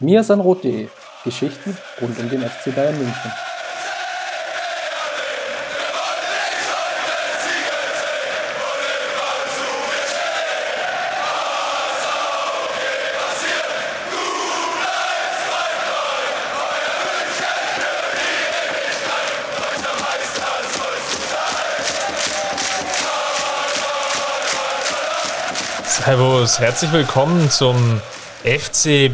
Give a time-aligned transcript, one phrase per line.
[0.00, 0.88] mirsanrot.de
[1.24, 3.32] Geschichten rund um den FC Bayern München.
[25.86, 28.00] Servus, herzlich willkommen zum
[28.44, 29.10] FC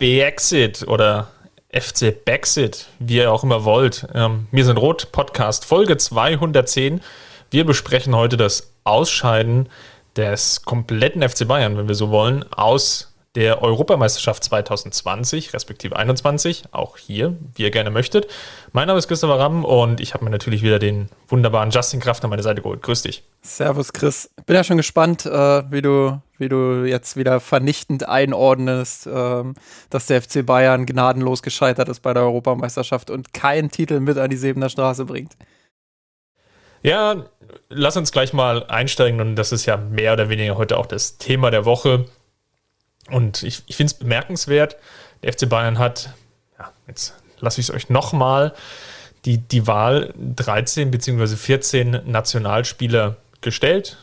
[0.00, 1.28] Brexit oder
[1.70, 4.08] FC Baxit, wie ihr auch immer wollt.
[4.14, 7.02] Ähm, wir sind Rot Podcast Folge 210.
[7.50, 9.68] Wir besprechen heute das Ausscheiden
[10.16, 16.96] des kompletten FC Bayern, wenn wir so wollen, aus der Europameisterschaft 2020, respektive 21, auch
[16.96, 18.26] hier, wie ihr gerne möchtet.
[18.72, 22.24] Mein Name ist Christopher Ramm und ich habe mir natürlich wieder den wunderbaren Justin Kraft
[22.24, 22.80] an meine Seite geholt.
[22.80, 23.22] Grüß dich.
[23.42, 24.30] Servus, Chris.
[24.46, 29.44] Bin ja schon gespannt, äh, wie, du, wie du jetzt wieder vernichtend einordnest, äh,
[29.88, 34.30] dass der FC Bayern gnadenlos gescheitert ist bei der Europameisterschaft und keinen Titel mit an
[34.30, 35.32] die Sebener Straße bringt.
[36.82, 37.26] Ja,
[37.68, 41.18] lass uns gleich mal einsteigen und das ist ja mehr oder weniger heute auch das
[41.18, 42.06] Thema der Woche.
[43.10, 44.76] Und ich, ich finde es bemerkenswert,
[45.22, 46.14] der FC Bayern hat,
[46.58, 48.54] ja, jetzt lasse ich es euch nochmal,
[49.24, 51.36] die, die Wahl 13 bzw.
[51.36, 53.98] 14 Nationalspieler gestellt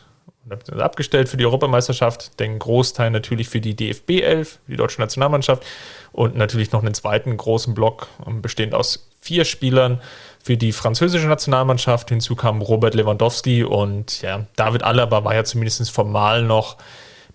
[0.77, 5.63] abgestellt für die Europameisterschaft, den Großteil natürlich für die DFB 11, die deutsche Nationalmannschaft
[6.11, 10.01] und natürlich noch einen zweiten großen Block, ähm, bestehend aus vier Spielern
[10.41, 12.09] für die französische Nationalmannschaft.
[12.09, 16.77] Hinzu kam Robert Lewandowski und ja, David Alaba war ja zumindest formal noch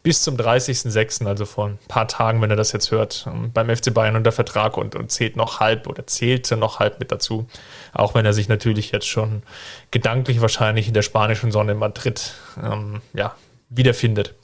[0.03, 3.75] bis zum 30.06., also vor ein paar Tagen, wenn er das jetzt hört, ähm, beim
[3.75, 7.47] FC Bayern unter Vertrag und, und zählt noch halb oder zählte noch halb mit dazu.
[7.93, 9.43] Auch wenn er sich natürlich jetzt schon
[9.91, 13.35] gedanklich wahrscheinlich in der spanischen Sonne in Madrid ähm, ja,
[13.69, 14.35] wiederfindet.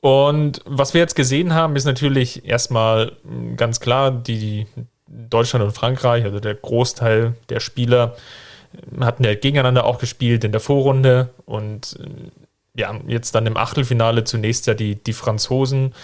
[0.00, 4.66] Und was wir jetzt gesehen haben, ist natürlich erstmal hm, ganz klar, die
[5.06, 8.16] Deutschland und Frankreich, also der Großteil der Spieler,
[9.00, 11.96] hatten ja gegeneinander auch gespielt in der Vorrunde und
[12.76, 15.94] ja, jetzt dann im Achtelfinale zunächst ja die, die Franzosen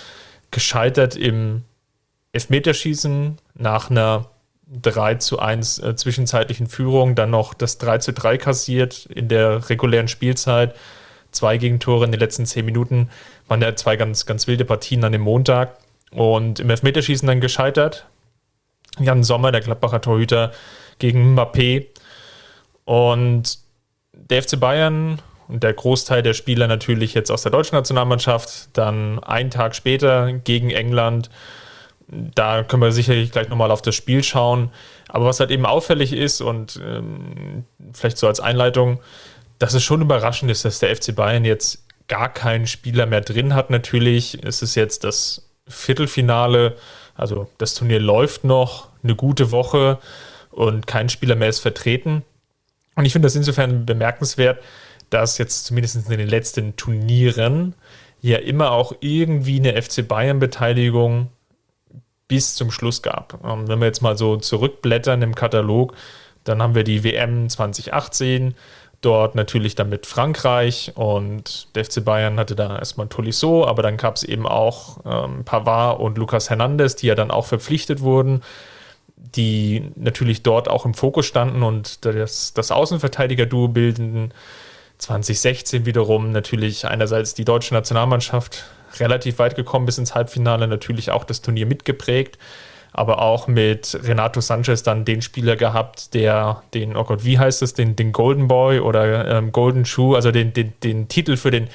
[0.50, 1.64] gescheitert im
[2.32, 4.30] Elfmeterschießen nach einer
[4.70, 9.68] 3 zu 1 äh, zwischenzeitlichen Führung, dann noch das 3 zu 3 kassiert in der
[9.68, 10.76] regulären Spielzeit.
[11.32, 13.08] Zwei Gegentore in den letzten zehn Minuten.
[13.46, 15.76] Waren ja zwei ganz, ganz wilde Partien an dem Montag.
[16.10, 18.06] Und im Elfmeterschießen dann gescheitert.
[18.98, 20.50] Jan Sommer, der Gladbacher Torhüter,
[20.98, 21.86] gegen Mbappé.
[22.84, 23.58] Und
[24.12, 28.68] der FC Bayern und der Großteil der Spieler natürlich jetzt aus der deutschen Nationalmannschaft.
[28.72, 31.28] Dann einen Tag später gegen England.
[32.06, 34.70] Da können wir sicherlich gleich nochmal auf das Spiel schauen.
[35.08, 39.00] Aber was halt eben auffällig ist und ähm, vielleicht so als Einleitung,
[39.58, 43.54] dass es schon überraschend ist, dass der FC Bayern jetzt gar keinen Spieler mehr drin
[43.54, 43.70] hat.
[43.70, 46.76] Natürlich ist es jetzt das Viertelfinale,
[47.16, 49.98] also das Turnier läuft noch eine gute Woche
[50.50, 52.22] und kein Spieler mehr ist vertreten.
[52.94, 54.62] Und ich finde das insofern bemerkenswert,
[55.10, 57.74] dass jetzt zumindest in den letzten Turnieren
[58.20, 61.28] ja immer auch irgendwie eine FC Bayern-Beteiligung
[62.28, 63.40] bis zum Schluss gab.
[63.44, 65.94] Ähm, wenn wir jetzt mal so zurückblättern im Katalog,
[66.44, 68.54] dann haben wir die WM 2018,
[69.00, 73.96] dort natürlich dann mit Frankreich und der FC Bayern hatte da erstmal Tolisso, aber dann
[73.96, 78.42] gab es eben auch ähm, Pavard und Lucas Hernandez, die ja dann auch verpflichtet wurden,
[79.16, 84.34] die natürlich dort auch im Fokus standen und das, das Außenverteidiger-Duo bildenden
[85.00, 88.64] 2016 wiederum natürlich einerseits die deutsche Nationalmannschaft
[88.98, 92.38] relativ weit gekommen bis ins Halbfinale, natürlich auch das Turnier mitgeprägt,
[92.92, 97.62] aber auch mit Renato Sanchez dann den Spieler gehabt, der den, oh Gott, wie heißt
[97.62, 101.50] es, den, den Golden Boy oder ähm, Golden Shoe, also den, den, den Titel für
[101.50, 101.68] den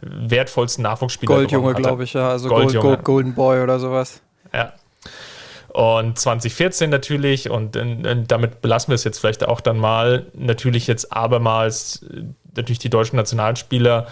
[0.00, 1.34] wertvollsten Nachwuchsspieler.
[1.34, 4.20] Goldjunge, glaube ich, ja, also Gold, Gold, Golden Boy oder sowas.
[4.52, 4.72] Ja,
[5.76, 10.86] und 2014 natürlich, und, und, damit belassen wir es jetzt vielleicht auch dann mal, natürlich
[10.86, 12.02] jetzt abermals
[12.54, 14.06] natürlich die deutschen Nationalspieler,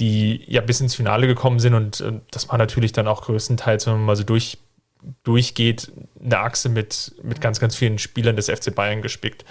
[0.00, 1.74] die ja bis ins Finale gekommen sind.
[1.74, 4.58] Und, und das war natürlich dann auch größtenteils, wenn man mal so durch,
[5.22, 9.44] durchgeht, eine Achse mit, mit ganz, ganz vielen Spielern des FC Bayern gespickt.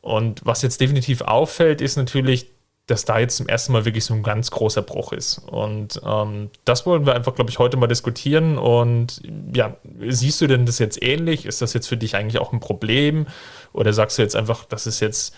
[0.00, 2.46] Und was jetzt definitiv auffällt, ist natürlich,
[2.90, 5.38] dass da jetzt zum ersten Mal wirklich so ein ganz großer Bruch ist.
[5.46, 8.58] Und ähm, das wollen wir einfach, glaube ich, heute mal diskutieren.
[8.58, 9.22] Und
[9.54, 9.76] ja,
[10.08, 11.46] siehst du denn das jetzt ähnlich?
[11.46, 13.26] Ist das jetzt für dich eigentlich auch ein Problem?
[13.72, 15.34] Oder sagst du jetzt einfach, das ist jetzt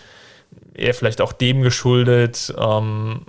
[0.73, 3.21] eher vielleicht auch dem geschuldet, ähm,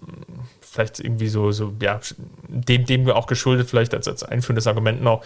[0.75, 2.01] vielleicht irgendwie so, so, ja,
[2.49, 5.25] dem, dem auch geschuldet, vielleicht als, als einführendes Argument noch,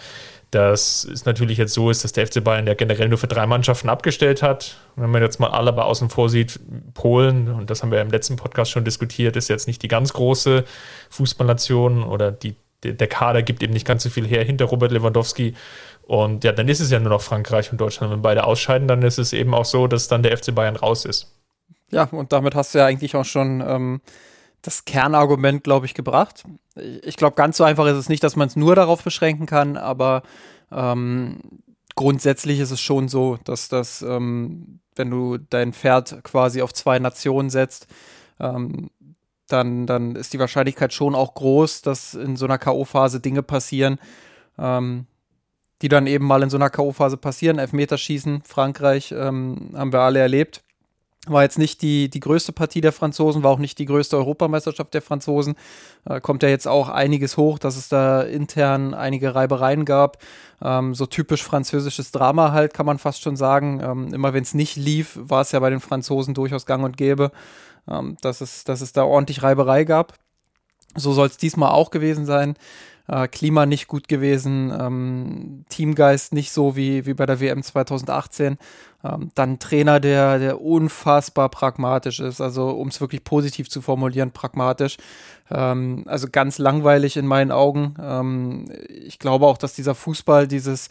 [0.51, 3.47] dass es natürlich jetzt so ist, dass der FC Bayern ja generell nur für drei
[3.47, 4.77] Mannschaften abgestellt hat.
[4.95, 6.59] Wenn man jetzt mal Alaba außen vor sieht,
[6.93, 10.13] Polen, und das haben wir im letzten Podcast schon diskutiert, ist jetzt nicht die ganz
[10.13, 10.65] große
[11.09, 15.55] Fußballnation oder die, der Kader gibt eben nicht ganz so viel her hinter Robert Lewandowski
[16.03, 18.13] Und ja, dann ist es ja nur noch Frankreich und Deutschland.
[18.13, 21.05] Wenn beide ausscheiden, dann ist es eben auch so, dass dann der FC Bayern raus
[21.05, 21.33] ist.
[21.91, 24.01] Ja, und damit hast du ja eigentlich auch schon ähm,
[24.61, 26.43] das Kernargument, glaube ich, gebracht.
[27.03, 29.77] Ich glaube, ganz so einfach ist es nicht, dass man es nur darauf beschränken kann,
[29.77, 30.23] aber
[30.71, 31.39] ähm,
[31.95, 36.99] grundsätzlich ist es schon so, dass das, ähm, wenn du dein Pferd quasi auf zwei
[36.99, 37.87] Nationen setzt,
[38.39, 38.89] ähm,
[39.47, 43.99] dann, dann ist die Wahrscheinlichkeit schon auch groß, dass in so einer K.O.-Phase Dinge passieren,
[44.57, 45.07] ähm,
[45.81, 47.57] die dann eben mal in so einer K.O.-Phase passieren.
[47.57, 50.63] Elfmeterschießen, Frankreich, ähm, haben wir alle erlebt.
[51.27, 54.93] War jetzt nicht die, die größte Partie der Franzosen, war auch nicht die größte Europameisterschaft
[54.93, 55.55] der Franzosen.
[56.05, 60.17] Äh, kommt ja jetzt auch einiges hoch, dass es da intern einige Reibereien gab.
[60.61, 63.81] Ähm, so typisch französisches Drama halt, kann man fast schon sagen.
[63.83, 66.95] Ähm, immer wenn es nicht lief, war es ja bei den Franzosen durchaus gang und
[66.95, 67.31] gäbe,
[67.89, 70.13] ähm, dass, es, dass es da ordentlich Reiberei gab.
[70.95, 72.55] So soll es diesmal auch gewesen sein
[73.09, 78.57] äh, Klima nicht gut gewesen, ähm, Teamgeist nicht so wie, wie bei der WM 2018.
[79.03, 84.31] Ähm, dann Trainer, der, der unfassbar pragmatisch ist, also um es wirklich positiv zu formulieren,
[84.31, 84.97] pragmatisch.
[85.49, 87.95] Ähm, also ganz langweilig in meinen Augen.
[88.01, 90.89] Ähm, ich glaube auch, dass dieser Fußball, dieses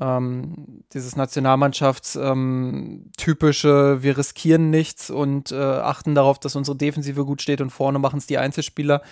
[0.00, 7.42] ähm, dieses Nationalmannschafts ähm, wir riskieren nichts und äh, achten darauf, dass unsere Defensive gut
[7.42, 9.02] steht und vorne machen es die Einzelspieler,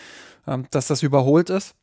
[0.48, 1.76] ähm, dass das überholt ist.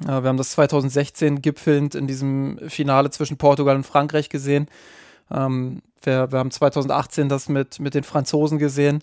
[0.00, 4.68] Äh, wir haben das 2016 gipfelnd in diesem Finale zwischen Portugal und Frankreich gesehen.
[5.30, 9.02] Ähm, wir, wir, haben 2018 das mit, mit den Franzosen gesehen.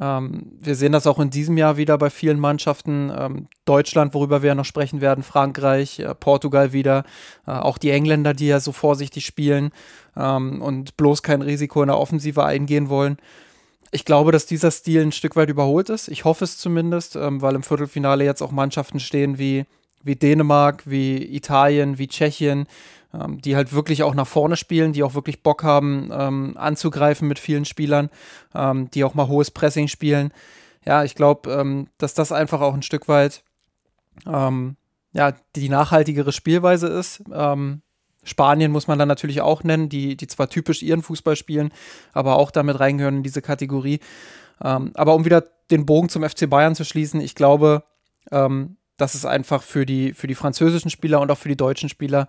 [0.00, 3.12] Ähm, wir sehen das auch in diesem Jahr wieder bei vielen Mannschaften.
[3.16, 7.04] Ähm, Deutschland, worüber wir ja noch sprechen werden, Frankreich, äh, Portugal wieder,
[7.46, 9.70] äh, auch die Engländer, die ja so vorsichtig spielen
[10.16, 13.16] und bloß kein Risiko in der Offensive eingehen wollen.
[13.90, 16.06] Ich glaube, dass dieser Stil ein Stück weit überholt ist.
[16.06, 19.64] Ich hoffe es zumindest, weil im Viertelfinale jetzt auch Mannschaften stehen wie
[20.04, 22.66] wie Dänemark, wie Italien, wie Tschechien,
[23.12, 27.26] ähm, die halt wirklich auch nach vorne spielen, die auch wirklich Bock haben, ähm, anzugreifen
[27.26, 28.10] mit vielen Spielern,
[28.54, 30.32] ähm, die auch mal hohes Pressing spielen.
[30.84, 33.42] Ja, ich glaube, ähm, dass das einfach auch ein Stück weit
[34.26, 34.76] ähm,
[35.12, 37.22] ja, die nachhaltigere Spielweise ist.
[37.32, 37.82] Ähm,
[38.24, 41.72] Spanien muss man dann natürlich auch nennen, die, die zwar typisch ihren Fußball spielen,
[42.12, 44.00] aber auch damit reingehören in diese Kategorie.
[44.58, 47.82] aber um wieder den Bogen zum FC Bayern zu schließen, ich glaube,
[48.30, 51.88] ähm, dass es einfach für die, für die französischen Spieler und auch für die deutschen
[51.88, 52.28] Spieler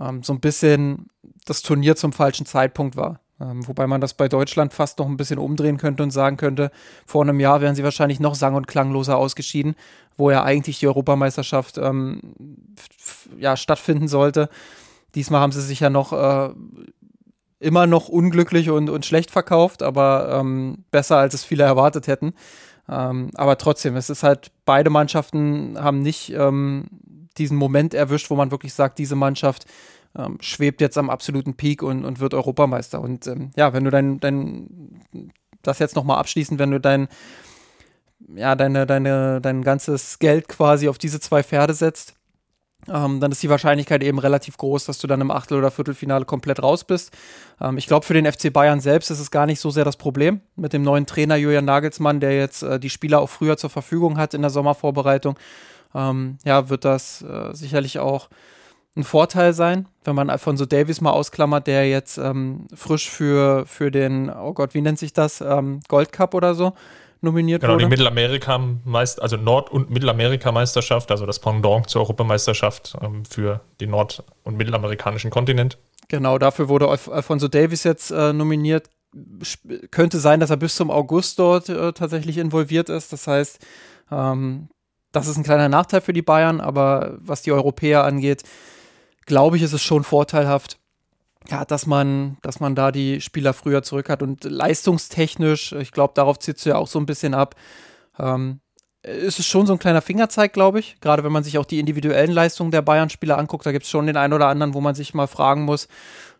[0.00, 1.06] ähm, so ein bisschen
[1.46, 3.20] das Turnier zum falschen Zeitpunkt war.
[3.40, 6.70] Ähm, wobei man das bei Deutschland fast noch ein bisschen umdrehen könnte und sagen könnte,
[7.06, 9.74] vor einem Jahr wären sie wahrscheinlich noch sang- und klangloser ausgeschieden,
[10.16, 12.20] wo ja eigentlich die Europameisterschaft ähm,
[13.38, 14.48] ja, stattfinden sollte.
[15.14, 16.54] Diesmal haben sie sich ja noch äh,
[17.58, 22.34] immer noch unglücklich und, und schlecht verkauft, aber ähm, besser als es viele erwartet hätten.
[22.92, 26.84] Ähm, aber trotzdem, es ist halt, beide Mannschaften haben nicht ähm,
[27.38, 29.64] diesen Moment erwischt, wo man wirklich sagt, diese Mannschaft
[30.14, 33.00] ähm, schwebt jetzt am absoluten Peak und, und wird Europameister.
[33.00, 35.00] Und ähm, ja, wenn du dein, dein
[35.62, 37.08] das jetzt nochmal abschließend, wenn du dein,
[38.34, 42.14] ja, deine, deine, dein ganzes Geld quasi auf diese zwei Pferde setzt,
[42.88, 46.24] ähm, dann ist die Wahrscheinlichkeit eben relativ groß, dass du dann im Achtel- oder Viertelfinale
[46.24, 47.12] komplett raus bist.
[47.60, 49.96] Ähm, ich glaube, für den FC Bayern selbst ist es gar nicht so sehr das
[49.96, 53.70] Problem mit dem neuen Trainer Julian Nagelsmann, der jetzt äh, die Spieler auch früher zur
[53.70, 55.38] Verfügung hat in der Sommervorbereitung.
[55.94, 58.28] Ähm, ja, wird das äh, sicherlich auch
[58.96, 63.90] ein Vorteil sein, wenn man Alfonso Davis mal ausklammert, der jetzt ähm, frisch für, für
[63.90, 66.74] den, oh Gott, wie nennt sich das, ähm, Gold Cup oder so
[67.22, 67.84] nominiert genau, wurde.
[67.84, 73.60] Genau, die Mittelamerika Meist also Nord- und Mittelamerika-Meisterschaft, also das Pendant zur Europameisterschaft ähm, für
[73.80, 75.78] den nord- und mittelamerikanischen Kontinent.
[76.08, 78.90] Genau, dafür wurde Alf Alfonso Davis jetzt äh, nominiert.
[79.44, 83.12] Sp könnte sein, dass er bis zum August dort äh, tatsächlich involviert ist.
[83.12, 83.64] Das heißt,
[84.10, 84.68] ähm,
[85.12, 88.42] das ist ein kleiner Nachteil für die Bayern, aber was die Europäer angeht,
[89.26, 90.78] glaube ich, ist es schon vorteilhaft,
[91.50, 96.14] ja, dass man, dass man da die Spieler früher zurück hat und leistungstechnisch, ich glaube,
[96.14, 97.54] darauf zieht du ja auch so ein bisschen ab.
[98.18, 98.60] Ähm,
[99.02, 101.00] ist es schon so ein kleiner Fingerzeig, glaube ich.
[101.00, 104.06] Gerade wenn man sich auch die individuellen Leistungen der Bayern-Spieler anguckt, da gibt es schon
[104.06, 105.88] den einen oder anderen, wo man sich mal fragen muss,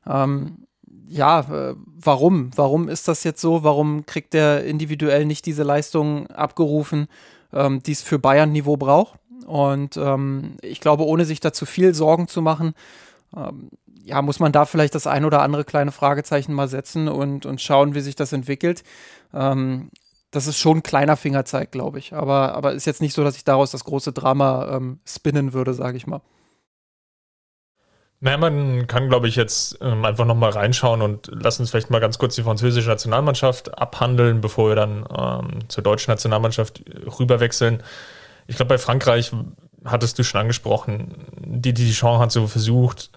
[0.06, 0.66] ähm,
[1.08, 2.50] ja, äh, warum?
[2.56, 3.64] Warum ist das jetzt so?
[3.64, 7.06] Warum kriegt der individuell nicht diese Leistungen abgerufen,
[7.52, 9.18] ähm, die es für Bayern-Niveau braucht?
[9.46, 12.74] Und ähm, ich glaube, ohne sich da zu viel Sorgen zu machen,
[14.04, 17.60] ja, muss man da vielleicht das ein oder andere kleine Fragezeichen mal setzen und, und
[17.60, 18.82] schauen, wie sich das entwickelt.
[19.32, 19.90] Ähm,
[20.30, 22.14] das ist schon ein kleiner Fingerzeig, glaube ich.
[22.14, 25.74] Aber, aber ist jetzt nicht so, dass ich daraus das große Drama ähm, spinnen würde,
[25.74, 26.22] sage ich mal.
[28.20, 32.00] Naja, man kann, glaube ich, jetzt ähm, einfach nochmal reinschauen und lass uns vielleicht mal
[32.00, 36.84] ganz kurz die französische Nationalmannschaft abhandeln, bevor wir dann ähm, zur deutschen Nationalmannschaft
[37.18, 37.82] rüberwechseln.
[38.46, 39.32] Ich glaube, bei Frankreich
[39.84, 43.10] hattest du schon angesprochen, die, die Chance hat so versucht,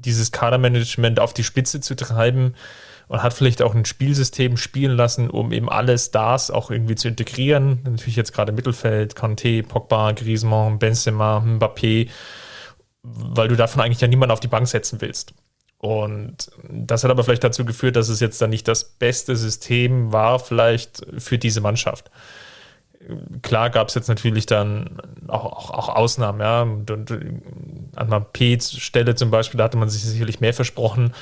[0.00, 2.54] dieses Kadermanagement auf die Spitze zu treiben
[3.08, 7.08] und hat vielleicht auch ein Spielsystem spielen lassen, um eben alle Stars auch irgendwie zu
[7.08, 7.80] integrieren.
[7.84, 12.08] Natürlich jetzt gerade Mittelfeld, Kanté, Pogba, Griezmann, Benzema, Mbappé,
[13.02, 15.34] weil du davon eigentlich ja niemanden auf die Bank setzen willst.
[15.78, 20.12] Und das hat aber vielleicht dazu geführt, dass es jetzt dann nicht das beste System
[20.12, 22.10] war, vielleicht für diese Mannschaft.
[23.42, 26.62] Klar gab es jetzt natürlich dann auch, auch, auch Ausnahmen, ja.
[26.62, 31.12] An Mapets Stelle zum Beispiel, da hatte man sich sicherlich mehr versprochen.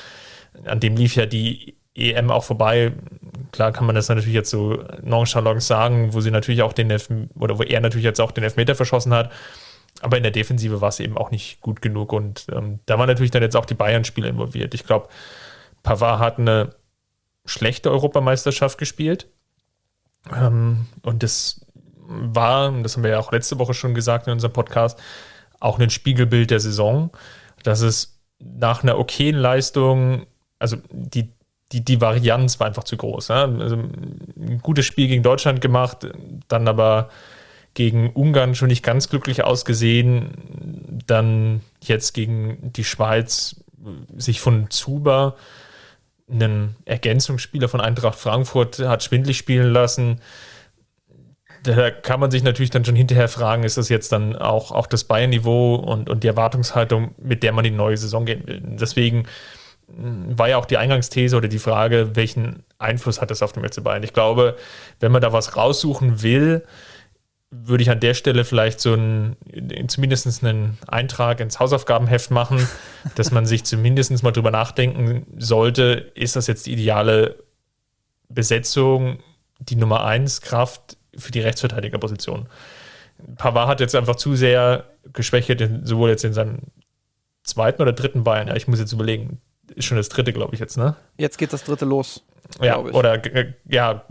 [0.65, 2.93] An dem lief ja die EM auch vorbei.
[3.51, 7.09] Klar kann man das natürlich jetzt so nonchalant sagen, wo sie natürlich auch den Elf
[7.37, 9.31] oder wo er natürlich jetzt auch den Elfmeter verschossen hat.
[10.01, 12.13] Aber in der Defensive war es eben auch nicht gut genug.
[12.13, 14.73] Und ähm, da waren natürlich dann jetzt auch die Bayern-Spiele involviert.
[14.73, 15.09] Ich glaube,
[15.83, 16.75] Pavard hat eine
[17.45, 19.27] schlechte Europameisterschaft gespielt.
[20.33, 21.65] Ähm, und das
[22.11, 24.99] war, das haben wir ja auch letzte Woche schon gesagt in unserem Podcast,
[25.59, 27.11] auch ein Spiegelbild der Saison,
[27.63, 30.25] dass es nach einer okayen Leistung,
[30.59, 31.29] also die,
[31.71, 33.29] die, die Varianz war einfach zu groß.
[33.29, 33.45] Ja?
[33.45, 36.07] Also ein gutes Spiel gegen Deutschland gemacht,
[36.47, 37.09] dann aber
[37.73, 41.01] gegen Ungarn schon nicht ganz glücklich ausgesehen.
[41.07, 43.55] Dann jetzt gegen die Schweiz
[44.17, 45.35] sich von Zuber
[46.29, 50.21] einen Ergänzungsspieler von Eintracht Frankfurt hat schwindlig spielen lassen.
[51.63, 54.87] Da kann man sich natürlich dann schon hinterher fragen, ist das jetzt dann auch, auch
[54.87, 58.61] das Bayern-Niveau und, und die Erwartungshaltung, mit der man die neue Saison gehen will.
[58.63, 59.27] Deswegen
[59.87, 63.83] war ja auch die Eingangsthese oder die Frage, welchen Einfluss hat das auf den FC
[63.83, 64.03] Bayern?
[64.03, 64.55] Ich glaube,
[64.99, 66.63] wenn man da was raussuchen will,
[67.51, 69.35] würde ich an der Stelle vielleicht so ein,
[69.87, 72.65] zumindest einen Eintrag ins Hausaufgabenheft machen,
[73.15, 77.43] dass man sich zumindest mal drüber nachdenken sollte, ist das jetzt die ideale
[78.29, 79.19] Besetzung,
[79.59, 82.47] die Nummer 1 Kraft für die Rechtsverteidigerposition.
[83.37, 85.51] Pavard hat jetzt einfach zu sehr geschwächt,
[85.83, 86.59] sowohl jetzt in seinem
[87.43, 88.47] zweiten oder dritten Bayern.
[88.47, 89.41] Ja, ich muss jetzt überlegen.
[89.75, 90.95] Ist schon das dritte, glaube ich, jetzt, ne?
[91.17, 92.23] Jetzt geht das dritte los.
[92.61, 93.21] Ja, oder
[93.67, 94.03] ja,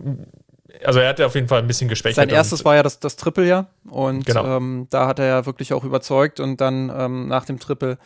[0.85, 2.17] also er hat auf jeden Fall ein bisschen geschwächt.
[2.17, 4.57] Sein erstes war ja das, das Triple ja und genau.
[4.57, 7.99] ähm, da hat er ja wirklich auch überzeugt und dann ähm, nach dem Triple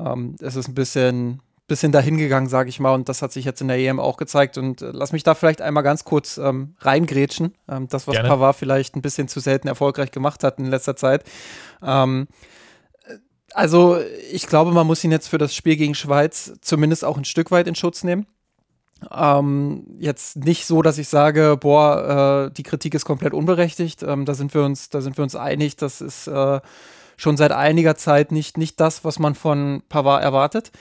[0.00, 3.60] ähm, ist es ein bisschen, bisschen dahingegangen, sage ich mal und das hat sich jetzt
[3.60, 6.74] in der EM auch gezeigt und äh, lass mich da vielleicht einmal ganz kurz ähm,
[6.80, 8.28] reingrätschen, ähm, das was Gerne.
[8.28, 11.24] Pavard vielleicht ein bisschen zu selten erfolgreich gemacht hat in letzter Zeit.
[11.82, 12.26] Ähm,
[13.52, 13.98] also
[14.32, 17.50] ich glaube, man muss ihn jetzt für das Spiel gegen Schweiz zumindest auch ein Stück
[17.50, 18.26] weit in Schutz nehmen.
[19.12, 24.02] Ähm, jetzt nicht so, dass ich sage, boah, äh, die Kritik ist komplett unberechtigt.
[24.02, 25.76] Ähm, da sind wir uns, da sind wir uns einig.
[25.76, 26.60] Das ist äh,
[27.16, 30.72] schon seit einiger Zeit nicht, nicht das, was man von Pavard erwartet.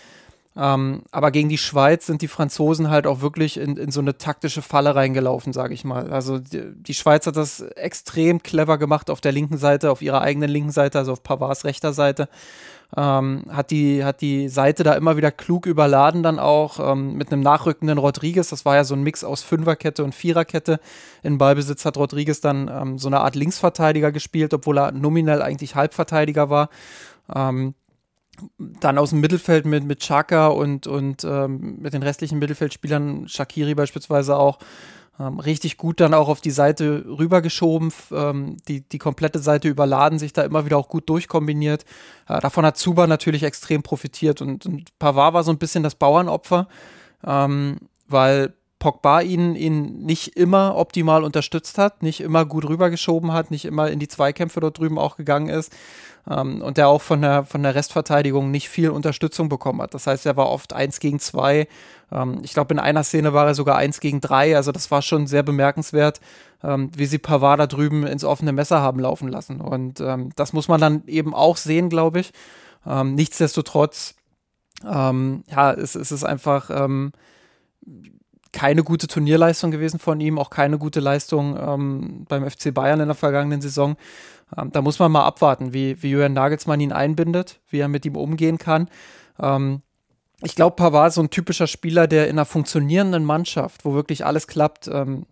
[0.57, 4.17] Ähm, aber gegen die Schweiz sind die Franzosen halt auch wirklich in, in so eine
[4.17, 6.11] taktische Falle reingelaufen, sage ich mal.
[6.11, 10.21] Also die, die, Schweiz hat das extrem clever gemacht auf der linken Seite, auf ihrer
[10.21, 12.27] eigenen linken Seite, also auf Pavards rechter Seite
[12.95, 17.31] ähm, hat, die, hat die Seite da immer wieder klug überladen, dann auch ähm, mit
[17.31, 18.49] einem nachrückenden Rodriguez.
[18.49, 20.79] Das war ja so ein Mix aus Fünferkette und Viererkette.
[21.21, 25.75] In Ballbesitz hat Rodriguez dann ähm, so eine Art Linksverteidiger gespielt, obwohl er nominell eigentlich
[25.75, 26.69] Halbverteidiger war.
[27.33, 27.73] Ähm,
[28.57, 33.75] dann aus dem Mittelfeld mit, mit Chaka und, und ähm, mit den restlichen Mittelfeldspielern, Shakiri
[33.75, 34.59] beispielsweise auch,
[35.19, 40.19] ähm, richtig gut dann auch auf die Seite rübergeschoben, ähm, die, die komplette Seite überladen,
[40.19, 41.85] sich da immer wieder auch gut durchkombiniert.
[42.27, 45.95] Äh, davon hat Zuba natürlich extrem profitiert und, und Pavard war so ein bisschen das
[45.95, 46.67] Bauernopfer,
[47.25, 47.77] ähm,
[48.07, 53.65] weil Pogba ihn, ihn nicht immer optimal unterstützt hat, nicht immer gut rübergeschoben hat, nicht
[53.65, 55.73] immer in die Zweikämpfe dort drüben auch gegangen ist
[56.29, 59.93] ähm, und der auch von der, von der Restverteidigung nicht viel Unterstützung bekommen hat.
[59.93, 61.67] Das heißt, er war oft eins gegen zwei
[62.11, 64.55] ähm, ich glaube, in einer Szene war er sogar eins gegen drei.
[64.55, 66.19] Also das war schon sehr bemerkenswert,
[66.63, 69.61] ähm, wie sie Pavard da drüben ins offene Messer haben laufen lassen.
[69.61, 72.31] Und ähm, das muss man dann eben auch sehen, glaube ich.
[72.85, 74.15] Ähm, nichtsdestotrotz,
[74.85, 76.69] ähm, ja, es, es, ist einfach
[78.53, 83.15] keine gute Turnierleistung gewesen von ihm, auch keine gute Leistung beim FC Bayern in der
[83.15, 83.97] vergangenen Saison.
[84.71, 88.15] da muss man mal abwarten, wie, wie Jürgen Nagelsmann ihn einbindet, wie er mit ihm
[88.15, 88.89] umgehen kann.
[89.39, 89.81] Ähm,
[90.41, 94.25] ich glaube, Pavard ist so ein typischer Spieler, der in einer funktionierenden Mannschaft, wo wirklich
[94.25, 95.25] alles klappt, ähm,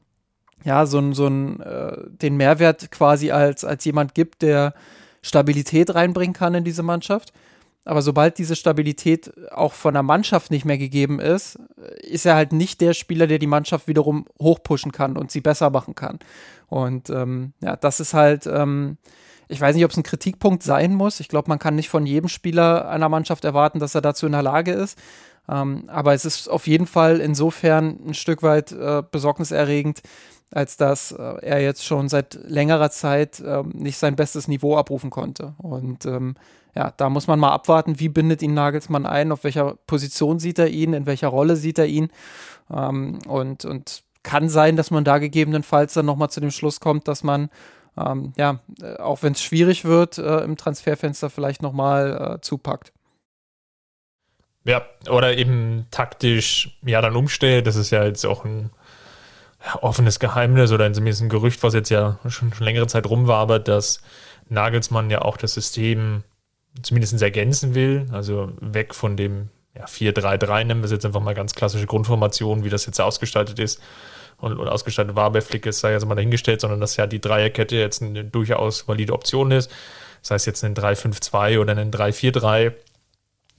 [0.63, 4.73] ja, so, so ein, äh, den Mehrwert quasi als, als jemand gibt, der
[5.21, 7.33] Stabilität reinbringen kann in diese Mannschaft.
[7.85, 11.59] Aber sobald diese Stabilität auch von der Mannschaft nicht mehr gegeben ist,
[12.01, 15.69] ist er halt nicht der Spieler, der die Mannschaft wiederum hochpushen kann und sie besser
[15.69, 16.19] machen kann.
[16.67, 18.97] Und ähm, ja, das ist halt ähm,
[19.47, 21.19] ich weiß nicht, ob es ein Kritikpunkt sein muss.
[21.19, 24.31] Ich glaube, man kann nicht von jedem Spieler einer Mannschaft erwarten, dass er dazu in
[24.31, 24.97] der Lage ist.
[25.47, 30.01] Ähm, aber es ist auf jeden Fall insofern ein Stück weit äh, besorgniserregend,
[30.51, 35.11] als dass äh, er jetzt schon seit längerer Zeit ähm, nicht sein bestes Niveau abrufen
[35.11, 35.53] konnte.
[35.59, 36.35] Und ähm,
[36.75, 40.59] ja, da muss man mal abwarten, wie bindet ihn Nagelsmann ein, auf welcher Position sieht
[40.59, 42.09] er ihn, in welcher Rolle sieht er ihn.
[42.71, 47.07] Ähm, und, und kann sein, dass man da gegebenenfalls dann nochmal zu dem Schluss kommt,
[47.07, 47.49] dass man
[47.97, 52.91] ähm, ja, äh, auch wenn es schwierig wird, äh, im Transferfenster vielleicht nochmal äh, zupackt.
[54.65, 57.67] Ja, oder eben taktisch ja dann umstellt.
[57.67, 58.71] Das ist ja jetzt auch ein
[59.81, 64.01] offenes Geheimnis oder zumindest ein Gerücht, was jetzt ja schon, schon längere Zeit rumwabert, dass
[64.49, 66.23] Nagelsmann ja auch das System
[66.81, 68.07] zumindest ergänzen will.
[68.11, 72.63] Also weg von dem ja, 4-3-3 nennen wir es jetzt einfach mal ganz klassische Grundformation,
[72.63, 73.81] wie das jetzt ausgestaltet ist
[74.37, 77.21] und, und ausgestattet war bei Flick, ist sei jetzt mal dahingestellt, sondern dass ja die
[77.21, 79.71] Dreierkette jetzt eine durchaus valide Option ist.
[80.21, 82.73] Das heißt jetzt ein 3-5-2 oder ein 3-4-3.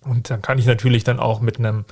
[0.02, 1.84] Und dann kann ich natürlich dann auch mit einem,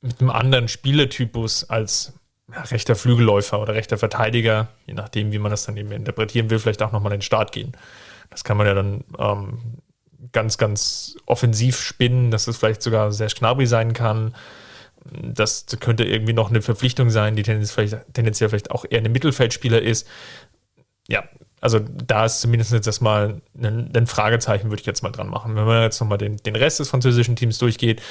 [0.00, 2.14] mit einem anderen Spieletypus als
[2.50, 6.58] ja, rechter Flügelläufer oder rechter Verteidiger, je nachdem, wie man das dann eben interpretieren will,
[6.58, 7.72] vielleicht auch nochmal in den Start gehen.
[8.30, 9.58] Das kann man ja dann ähm,
[10.32, 14.34] ganz, ganz offensiv spinnen, dass es vielleicht sogar sehr schnabri sein kann
[15.10, 19.10] das könnte irgendwie noch eine Verpflichtung sein, die tendenziell vielleicht, tendenziell vielleicht auch eher ein
[19.10, 20.06] Mittelfeldspieler ist.
[21.08, 21.24] Ja,
[21.62, 25.54] also da ist zumindest jetzt erstmal ein, ein Fragezeichen, würde ich jetzt mal dran machen.
[25.54, 28.02] Wenn man jetzt nochmal den, den Rest des französischen Teams durchgeht,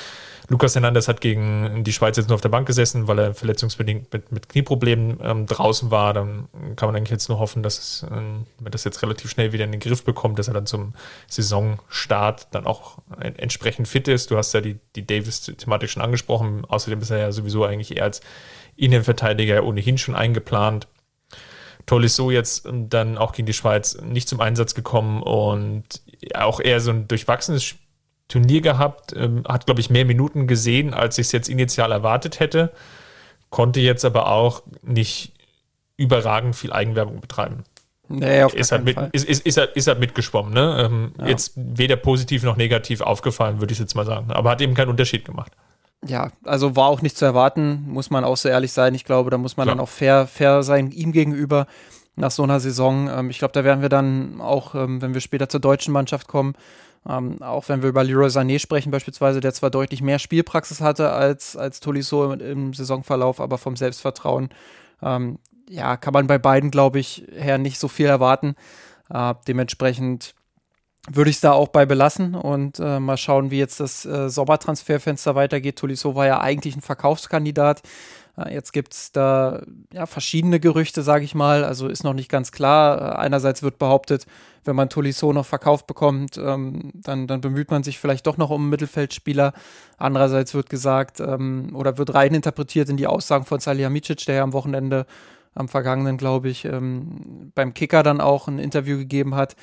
[0.48, 4.12] Lukas Hernandez hat gegen die Schweiz jetzt nur auf der Bank gesessen, weil er verletzungsbedingt
[4.12, 6.14] mit, mit Knieproblemen ähm, draußen war.
[6.14, 9.52] Dann kann man eigentlich jetzt nur hoffen, dass es, ähm, wenn das jetzt relativ schnell
[9.52, 10.94] wieder in den Griff bekommt, dass er dann zum
[11.28, 14.32] Saisonstart dann auch entsprechend fit ist.
[14.32, 16.64] Du hast ja die, die Davis-Thematik schon angesprochen.
[16.66, 18.22] Außerdem ist er ja sowieso eigentlich eher als
[18.78, 20.88] Innenverteidiger ohnehin schon eingeplant.
[21.92, 25.84] Tolisso jetzt dann auch gegen die Schweiz nicht zum Einsatz gekommen und
[26.34, 27.76] auch eher so ein durchwachsenes
[28.30, 32.40] Turnier gehabt, ähm, hat, glaube ich, mehr Minuten gesehen, als ich es jetzt initial erwartet
[32.40, 32.72] hätte,
[33.50, 35.34] konnte jetzt aber auch nicht
[35.98, 37.66] überragend viel Eigenwerbung betreiben.
[38.08, 40.54] Nee, auf ist, halt mit, ist, ist, ist, halt, ist halt mitgeschwommen.
[40.54, 40.86] Ne?
[40.86, 41.28] Ähm, ja.
[41.28, 44.32] Jetzt weder positiv noch negativ aufgefallen, würde ich jetzt mal sagen.
[44.32, 45.52] Aber hat eben keinen Unterschied gemacht.
[46.06, 48.96] Ja, also war auch nicht zu erwarten, muss man auch so ehrlich sein.
[48.96, 49.76] Ich glaube, da muss man Klar.
[49.76, 51.68] dann auch fair, fair sein ihm gegenüber
[52.16, 53.08] nach so einer Saison.
[53.08, 56.28] Ähm, ich glaube, da werden wir dann auch, ähm, wenn wir später zur deutschen Mannschaft
[56.28, 56.56] kommen,
[57.08, 61.12] ähm, auch wenn wir über Leroy Sané sprechen, beispielsweise, der zwar deutlich mehr Spielpraxis hatte
[61.12, 64.50] als, als Tolisso im, Saisonverlauf, aber vom Selbstvertrauen,
[65.02, 68.56] ähm, ja, kann man bei beiden, glaube ich, her nicht so viel erwarten.
[69.10, 70.36] Äh, dementsprechend
[71.10, 74.30] würde ich es da auch bei belassen und äh, mal schauen, wie jetzt das äh,
[74.30, 75.78] Sommertransferfenster weitergeht.
[75.78, 77.82] Tolisso war ja eigentlich ein Verkaufskandidat.
[78.38, 81.64] Äh, jetzt gibt es da ja, verschiedene Gerüchte, sage ich mal.
[81.64, 83.02] Also ist noch nicht ganz klar.
[83.02, 84.28] Äh, einerseits wird behauptet,
[84.64, 88.52] wenn man Tolisso noch verkauft bekommt, ähm, dann, dann bemüht man sich vielleicht doch noch
[88.52, 89.54] um einen Mittelfeldspieler.
[89.98, 94.44] Andererseits wird gesagt ähm, oder wird rein interpretiert in die Aussagen von Salihamidzic, der ja
[94.44, 95.08] am Wochenende,
[95.56, 99.56] am vergangenen, glaube ich, ähm, beim Kicker dann auch ein Interview gegeben hat.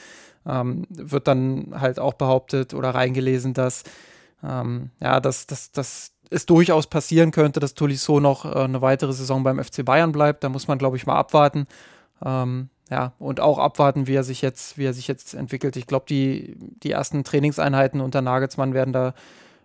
[0.47, 3.85] Ähm, wird dann halt auch behauptet oder reingelesen, dass
[4.43, 9.13] ähm, ja, dass, dass, dass es durchaus passieren könnte, dass Tolisso noch äh, eine weitere
[9.13, 10.45] Saison beim FC Bayern bleibt.
[10.45, 11.67] Da muss man, glaube ich, mal abwarten.
[12.25, 15.77] Ähm, ja, und auch abwarten, wie er sich jetzt, wie er sich jetzt entwickelt.
[15.77, 19.15] Ich glaube, die, die ersten Trainingseinheiten unter Nagelsmann werden da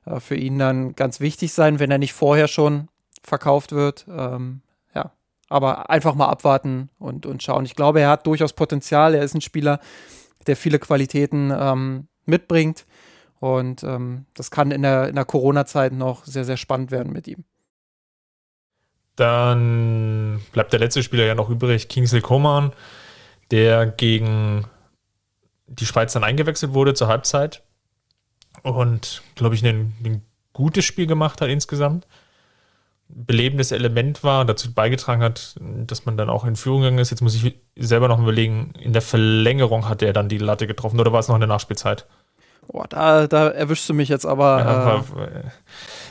[0.05, 2.87] äh, für ihn dann ganz wichtig sein, wenn er nicht vorher schon
[3.23, 4.05] verkauft wird.
[4.09, 4.61] Ähm,
[5.53, 7.65] aber einfach mal abwarten und, und schauen.
[7.65, 9.13] Ich glaube, er hat durchaus Potenzial.
[9.13, 9.79] Er ist ein Spieler,
[10.47, 12.85] der viele Qualitäten ähm, mitbringt.
[13.39, 17.27] Und ähm, das kann in der, in der Corona-Zeit noch sehr, sehr spannend werden mit
[17.27, 17.43] ihm.
[19.15, 22.71] Dann bleibt der letzte Spieler ja noch übrig, Kingsley Coman,
[23.51, 24.65] der gegen
[25.67, 27.61] die Schweiz dann eingewechselt wurde zur Halbzeit
[28.63, 32.07] und, glaube ich, ein, ein gutes Spiel gemacht hat insgesamt.
[33.15, 37.11] Belebendes Element war, dazu beigetragen hat, dass man dann auch in Führung gegangen ist.
[37.11, 40.99] Jetzt muss ich selber noch überlegen, in der Verlängerung hat er dann die Latte getroffen
[40.99, 42.07] oder war es noch in der Nachspielzeit?
[42.67, 44.59] Boah, da, da erwischst du mich jetzt aber.
[44.59, 45.43] Ja, äh,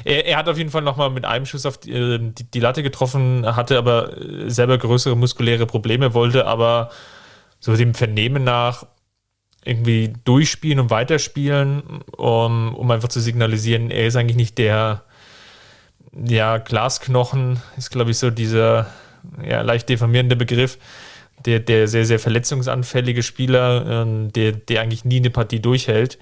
[0.05, 2.61] er, er, hat auf jeden Fall nochmal mit einem Schuss auf die, äh, die, die,
[2.61, 4.13] Latte getroffen, hatte aber
[4.47, 6.91] selber größere muskuläre Probleme, wollte aber
[7.59, 8.85] so dem Vernehmen nach
[9.65, 15.05] irgendwie durchspielen und weiterspielen, um, um einfach zu signalisieren, er ist eigentlich nicht der
[16.15, 18.87] ja, Glasknochen, ist glaube ich so dieser
[19.45, 20.79] ja, leicht deformierende Begriff,
[21.45, 26.19] der, der sehr, sehr verletzungsanfällige Spieler, äh, der, der eigentlich nie eine Partie durchhält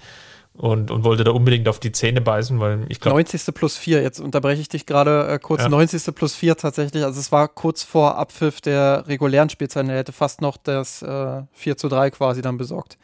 [0.54, 3.16] und, und wollte da unbedingt auf die Zähne beißen, weil ich glaube.
[3.16, 3.54] 90.
[3.54, 5.62] plus 4, jetzt unterbreche ich dich gerade äh, kurz.
[5.62, 5.68] Ja.
[5.68, 6.14] 90.
[6.14, 10.40] plus 4 tatsächlich, also es war kurz vor Abpfiff der regulären Spielzeit, er hätte fast
[10.40, 12.98] noch das äh, 4 zu 3 quasi dann besorgt.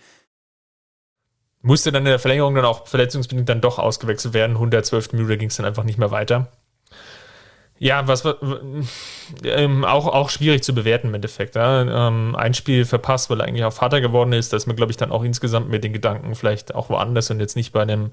[1.63, 4.53] Musste dann in der Verlängerung dann auch verletzungsbedingt dann doch ausgewechselt werden.
[4.53, 5.15] 112.
[5.15, 6.53] Minute ging es dann einfach nicht mehr weiter.
[7.79, 8.25] Ja, was
[9.45, 11.57] ähm, auch, auch schwierig zu bewerten im Endeffekt.
[11.57, 12.09] Ja?
[12.09, 14.53] Ähm, ein Spiel verpasst, weil er eigentlich auch Vater geworden ist.
[14.53, 17.39] Da ist man, glaube ich, dann auch insgesamt mit den Gedanken vielleicht auch woanders und
[17.41, 18.13] jetzt nicht bei einem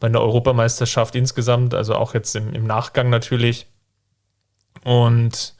[0.00, 3.66] bei einer Europameisterschaft insgesamt, also auch jetzt im, im Nachgang natürlich.
[4.84, 5.54] Und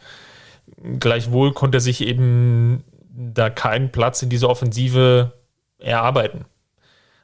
[0.99, 5.33] gleichwohl konnte er sich eben da keinen Platz in dieser Offensive
[5.79, 6.47] erarbeiten.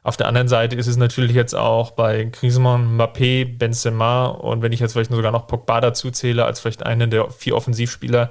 [0.03, 4.73] Auf der anderen Seite ist es natürlich jetzt auch bei Griezmann, Mbappé, Benzema und wenn
[4.73, 8.31] ich jetzt vielleicht sogar noch Pogba dazu zähle, als vielleicht einen der vier Offensivspieler,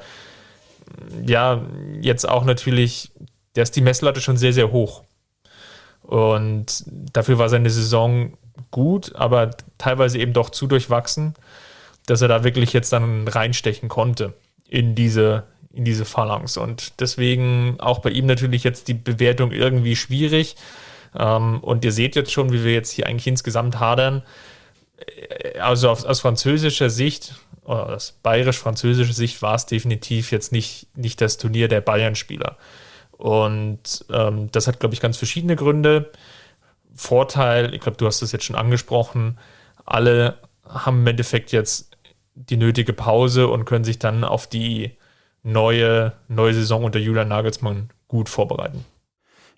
[1.25, 1.61] ja,
[2.01, 3.11] jetzt auch natürlich,
[3.55, 5.03] der ist die Messlatte schon sehr, sehr hoch.
[6.01, 8.33] Und dafür war seine Saison
[8.71, 11.35] gut, aber teilweise eben doch zu durchwachsen,
[12.07, 14.33] dass er da wirklich jetzt dann reinstechen konnte
[14.67, 16.57] in diese, in diese Phalanx.
[16.57, 20.55] Und deswegen auch bei ihm natürlich jetzt die Bewertung irgendwie schwierig.
[21.17, 24.23] Ähm, und ihr seht jetzt schon, wie wir jetzt hier eigentlich insgesamt hadern.
[25.59, 31.21] Also aus, aus französischer Sicht, oder aus bayerisch-französischer Sicht, war es definitiv jetzt nicht, nicht
[31.21, 32.57] das Turnier der Bayern-Spieler.
[33.11, 36.11] Und ähm, das hat, glaube ich, ganz verschiedene Gründe.
[36.95, 39.37] Vorteil, ich glaube, du hast es jetzt schon angesprochen,
[39.85, 41.97] alle haben im Endeffekt jetzt
[42.35, 44.91] die nötige Pause und können sich dann auf die
[45.43, 48.85] neue, neue Saison unter Julian Nagelsmann gut vorbereiten.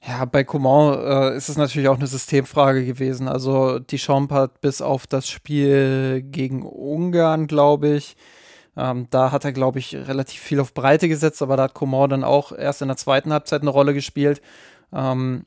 [0.03, 0.99] Ja, bei Coman
[1.33, 3.27] äh, ist es natürlich auch eine Systemfrage gewesen.
[3.27, 8.15] Also die Champ hat bis auf das Spiel gegen Ungarn, glaube ich,
[8.77, 12.09] ähm, da hat er, glaube ich, relativ viel auf Breite gesetzt, aber da hat Coman
[12.09, 14.41] dann auch erst in der zweiten Halbzeit eine Rolle gespielt.
[14.93, 15.45] Ähm,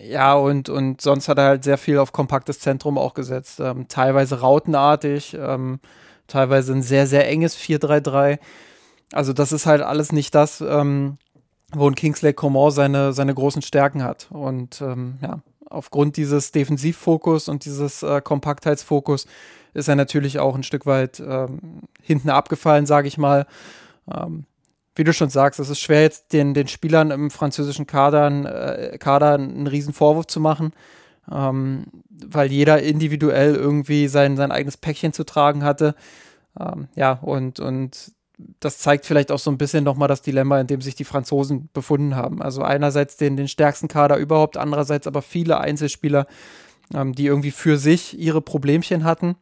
[0.00, 3.60] ja, und, und sonst hat er halt sehr viel auf kompaktes Zentrum auch gesetzt.
[3.60, 5.80] Ähm, teilweise rautenartig, ähm,
[6.28, 8.38] teilweise ein sehr, sehr enges 4-3-3.
[9.12, 11.18] Also das ist halt alles nicht das, ähm,
[11.74, 14.28] wo ein Kingsley Coman seine, seine großen Stärken hat.
[14.30, 19.26] Und ähm, ja, aufgrund dieses Defensivfokus und dieses äh, Kompaktheitsfokus
[19.74, 23.46] ist er natürlich auch ein Stück weit ähm, hinten abgefallen, sage ich mal.
[24.12, 24.44] Ähm,
[24.94, 28.26] wie du schon sagst, es ist schwer jetzt den, den Spielern im französischen Kader,
[28.92, 30.72] äh, Kader einen riesen Vorwurf zu machen,
[31.30, 35.94] ähm, weil jeder individuell irgendwie sein, sein eigenes Päckchen zu tragen hatte.
[36.60, 38.12] Ähm, ja, und, und
[38.60, 41.68] das zeigt vielleicht auch so ein bisschen nochmal das Dilemma, in dem sich die Franzosen
[41.72, 42.42] befunden haben.
[42.42, 46.26] Also einerseits den, den stärksten Kader überhaupt, andererseits aber viele Einzelspieler,
[46.94, 49.36] ähm, die irgendwie für sich ihre Problemchen hatten.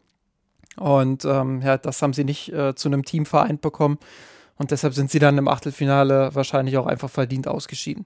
[0.77, 3.99] Und ähm, ja, das haben sie nicht äh, zu einem Team vereint bekommen.
[4.57, 8.05] Und deshalb sind sie dann im Achtelfinale wahrscheinlich auch einfach verdient ausgeschieden.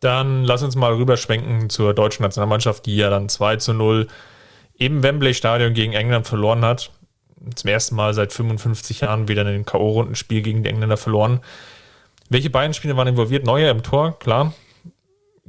[0.00, 4.06] Dann lass uns mal rüberschwenken zur deutschen Nationalmannschaft, die ja dann 2 zu 0
[4.76, 6.90] im Wembley Stadion gegen England verloren hat
[7.54, 11.40] zum ersten Mal seit 55 Jahren wieder ein K.O.-Rundenspiel gegen die Engländer verloren.
[12.30, 13.44] Welche beiden Spiele waren involviert?
[13.44, 14.54] Neuer im Tor, klar.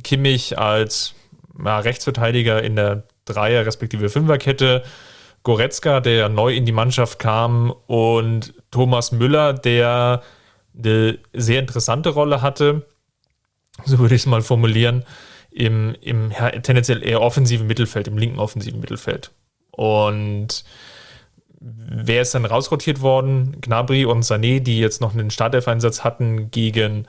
[0.03, 1.13] Kimmich als
[1.63, 4.83] ja, Rechtsverteidiger in der Dreier- respektive Fünferkette.
[5.43, 7.71] Goretzka, der neu in die Mannschaft kam.
[7.87, 10.21] Und Thomas Müller, der
[10.77, 12.85] eine sehr interessante Rolle hatte.
[13.85, 15.05] So würde ich es mal formulieren.
[15.51, 16.31] Im, im
[16.63, 19.31] tendenziell eher offensiven Mittelfeld, im linken offensiven Mittelfeld.
[19.71, 20.65] Und
[21.65, 23.57] wer ist dann rausrotiert worden?
[23.61, 27.07] Gnabry und Sané, die jetzt noch einen Startelf-Einsatz hatten gegen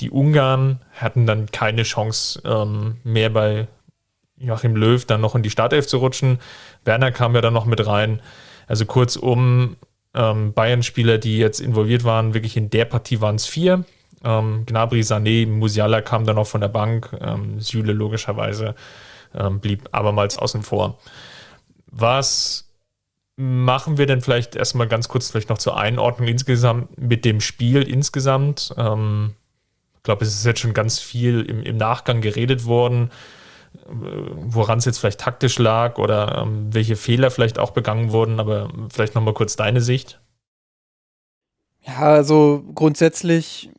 [0.00, 3.68] die Ungarn, hatten dann keine Chance ähm, mehr bei
[4.36, 6.38] Joachim Löw dann noch in die Startelf zu rutschen.
[6.84, 8.20] Werner kam ja dann noch mit rein.
[8.66, 9.76] Also kurzum,
[10.14, 13.84] ähm, Bayern-Spieler, die jetzt involviert waren, wirklich in der Partie waren es vier.
[14.22, 17.16] Ähm, Gnabry, Sané, Musiala kam dann noch von der Bank.
[17.20, 18.74] Ähm, Süle logischerweise
[19.34, 20.98] ähm, blieb abermals außen vor.
[21.86, 22.63] Was
[23.36, 27.82] machen wir denn vielleicht erstmal ganz kurz vielleicht noch zur Einordnung insgesamt mit dem Spiel
[27.82, 28.74] insgesamt.
[28.76, 29.34] Ähm,
[29.96, 33.10] ich glaube, es ist jetzt schon ganz viel im, im Nachgang geredet worden,
[33.74, 38.38] äh, woran es jetzt vielleicht taktisch lag oder ähm, welche Fehler vielleicht auch begangen wurden,
[38.38, 40.20] aber vielleicht nochmal kurz deine Sicht.
[41.80, 43.70] Ja, also grundsätzlich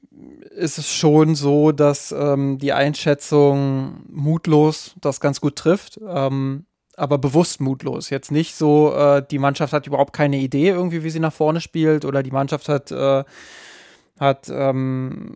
[0.56, 6.00] ist es schon so, dass ähm, die Einschätzung mutlos das ganz gut trifft.
[6.08, 6.66] Ähm,
[6.98, 8.10] aber bewusst mutlos.
[8.10, 11.62] Jetzt nicht so, äh, die Mannschaft hat überhaupt keine Idee irgendwie, wie sie nach vorne
[11.62, 13.24] spielt oder die Mannschaft hat, äh,
[14.20, 15.34] hat ähm,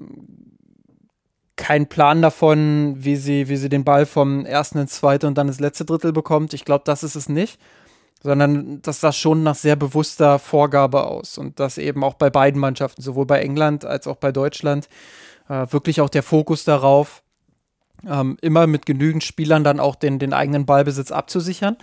[1.56, 5.50] keinen Plan davon, wie sie, wie sie den Ball vom ersten ins zweite und dann
[5.50, 6.54] ins letzte Drittel bekommt.
[6.54, 7.60] Ich glaube, das ist es nicht.
[8.22, 11.38] Sondern das sah schon nach sehr bewusster Vorgabe aus.
[11.38, 14.90] Und das eben auch bei beiden Mannschaften, sowohl bei England als auch bei Deutschland,
[15.48, 17.24] äh, wirklich auch der Fokus darauf,
[18.08, 21.78] ähm, immer mit genügend Spielern dann auch den, den eigenen Ballbesitz abzusichern.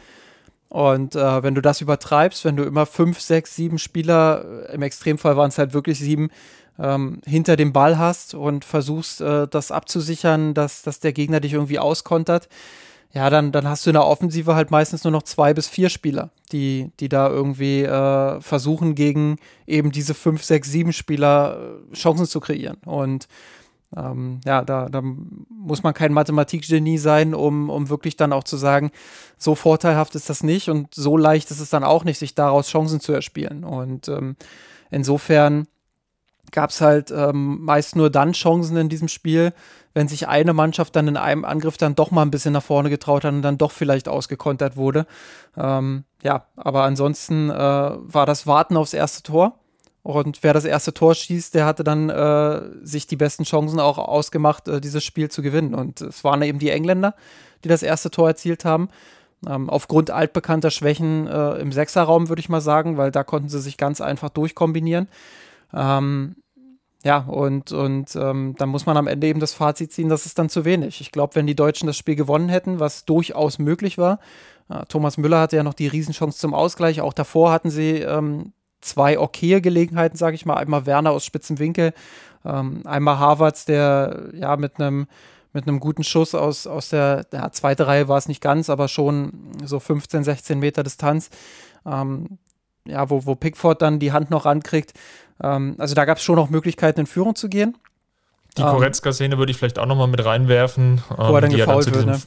[0.68, 5.36] Und äh, wenn du das übertreibst, wenn du immer fünf, sechs, sieben Spieler, im Extremfall
[5.36, 6.30] waren es halt wirklich sieben,
[6.78, 11.52] ähm, hinter dem Ball hast und versuchst, äh, das abzusichern, dass, dass der Gegner dich
[11.52, 12.48] irgendwie auskontert,
[13.12, 15.88] ja, dann, dann hast du in der Offensive halt meistens nur noch zwei bis vier
[15.88, 21.94] Spieler, die, die da irgendwie äh, versuchen, gegen eben diese fünf, sechs, sieben Spieler äh,
[21.94, 22.76] Chancen zu kreieren.
[22.84, 23.26] Und
[23.94, 28.56] ähm, ja, da, da muss man kein Mathematikgenie sein, um, um wirklich dann auch zu
[28.56, 28.90] sagen,
[29.38, 32.68] so vorteilhaft ist das nicht und so leicht ist es dann auch nicht, sich daraus
[32.68, 33.64] Chancen zu erspielen.
[33.64, 34.36] Und ähm,
[34.90, 35.66] insofern
[36.52, 39.52] gab es halt ähm, meist nur dann Chancen in diesem Spiel,
[39.94, 42.90] wenn sich eine Mannschaft dann in einem Angriff dann doch mal ein bisschen nach vorne
[42.90, 45.06] getraut hat und dann doch vielleicht ausgekontert wurde.
[45.56, 49.58] Ähm, ja, aber ansonsten äh, war das Warten aufs erste Tor.
[50.06, 53.98] Und wer das erste Tor schießt, der hatte dann äh, sich die besten Chancen auch
[53.98, 55.74] ausgemacht, äh, dieses Spiel zu gewinnen.
[55.74, 57.16] Und es waren eben die Engländer,
[57.64, 58.88] die das erste Tor erzielt haben.
[59.44, 63.58] Ähm, aufgrund altbekannter Schwächen äh, im Sechserraum, würde ich mal sagen, weil da konnten sie
[63.58, 65.08] sich ganz einfach durchkombinieren.
[65.74, 66.36] Ähm,
[67.02, 70.38] ja, und, und ähm, dann muss man am Ende eben das Fazit ziehen, das ist
[70.38, 71.00] dann zu wenig.
[71.00, 74.20] Ich glaube, wenn die Deutschen das Spiel gewonnen hätten, was durchaus möglich war,
[74.68, 78.52] äh, Thomas Müller hatte ja noch die Riesenchance zum Ausgleich, auch davor hatten sie ähm,
[78.86, 80.54] zwei okaye Gelegenheiten, sage ich mal.
[80.54, 81.92] Einmal Werner aus spitzen Winkel,
[82.44, 85.06] ähm, einmal Havertz, der ja mit einem
[85.52, 88.88] mit einem guten Schuss aus, aus der, der zweite Reihe war es nicht ganz, aber
[88.88, 89.32] schon
[89.64, 91.30] so 15, 16 Meter Distanz.
[91.86, 92.38] Ähm,
[92.86, 94.92] ja, wo, wo Pickford dann die Hand noch rankriegt.
[95.42, 97.76] Ähm, also da gab es schon noch Möglichkeiten, in Führung zu gehen.
[98.56, 101.02] Die ähm, Koretzka-Szene würde ich vielleicht auch nochmal mit reinwerfen.
[101.08, 102.20] Wo er dann ähm, gefault wird, ne?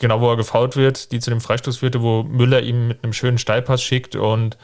[0.00, 3.12] Genau, wo er gefault wird, die zu dem Freistoß führte, wo Müller ihm mit einem
[3.12, 4.58] schönen Steilpass schickt und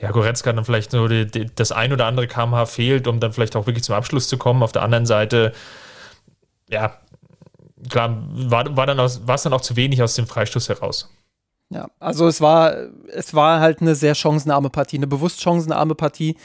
[0.00, 3.32] ja, Goretzka dann vielleicht nur die, die, das ein oder andere kmh fehlt, um dann
[3.32, 4.62] vielleicht auch wirklich zum Abschluss zu kommen.
[4.62, 5.52] Auf der anderen Seite,
[6.68, 6.94] ja,
[7.88, 11.14] klar, war, war dann aus, war es dann auch zu wenig aus dem Freistoß heraus.
[11.68, 12.74] Ja, also es war,
[13.12, 16.36] es war halt eine sehr chancenarme Partie, eine bewusst chancenarme Partie.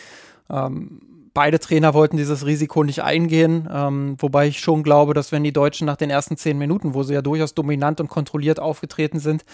[0.50, 1.02] Ähm,
[1.34, 5.54] beide Trainer wollten dieses Risiko nicht eingehen, ähm, wobei ich schon glaube, dass wenn die
[5.54, 9.46] Deutschen nach den ersten zehn Minuten, wo sie ja durchaus dominant und kontrolliert aufgetreten sind,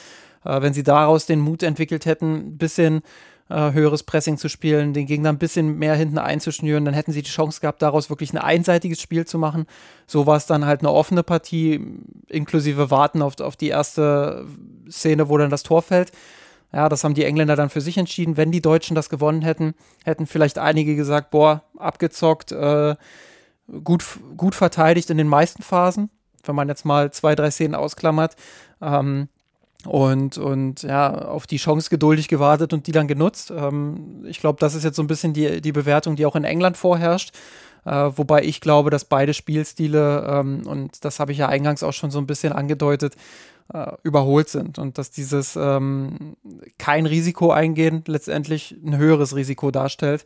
[0.44, 3.02] äh, wenn sie daraus den Mut entwickelt hätten, ein bisschen
[3.52, 7.22] äh, höheres Pressing zu spielen, den Gegner ein bisschen mehr hinten einzuschnüren, dann hätten sie
[7.22, 9.66] die Chance gehabt, daraus wirklich ein einseitiges Spiel zu machen.
[10.08, 11.86] So war es dann halt eine offene Partie,
[12.28, 14.46] inklusive Warten auf, auf die erste
[14.90, 16.12] Szene, wo dann das Tor fällt.
[16.74, 18.38] Ja, das haben die Engländer dann für sich entschieden.
[18.38, 19.74] Wenn die Deutschen das gewonnen hätten,
[20.06, 22.96] hätten vielleicht einige gesagt, boah, abgezockt, äh,
[23.84, 24.06] gut,
[24.38, 26.10] gut verteidigt in den meisten Phasen,
[26.46, 28.38] wenn man jetzt mal zwei, drei Szenen ausklammert.
[28.82, 29.28] Ähm,
[29.86, 33.52] und, und ja, auf die Chance geduldig gewartet und die dann genutzt.
[33.56, 36.44] Ähm, ich glaube, das ist jetzt so ein bisschen die, die Bewertung, die auch in
[36.44, 37.34] England vorherrscht.
[37.86, 41.94] Äh, wobei ich glaube, dass beide Spielstile, ähm, und das habe ich ja eingangs auch
[41.94, 43.16] schon so ein bisschen angedeutet,
[43.74, 46.36] äh, überholt sind und dass dieses ähm,
[46.78, 50.26] kein Risiko eingehen letztendlich ein höheres Risiko darstellt.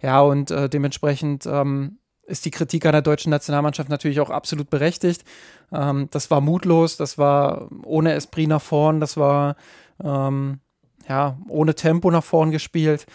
[0.00, 4.70] Ja, und äh, dementsprechend ähm, ist die Kritik an der deutschen Nationalmannschaft natürlich auch absolut
[4.70, 5.24] berechtigt.
[5.72, 9.56] Ähm, das war mutlos, das war ohne Esprit nach vorn, das war
[10.02, 10.60] ähm,
[11.08, 13.06] ja ohne Tempo nach vorn gespielt.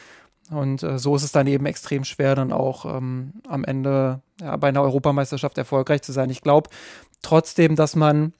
[0.51, 4.57] Und äh, so ist es dann eben extrem schwer, dann auch ähm, am Ende ja,
[4.57, 6.29] bei einer Europameisterschaft erfolgreich zu sein.
[6.29, 6.69] Ich glaube
[7.21, 8.33] trotzdem, dass man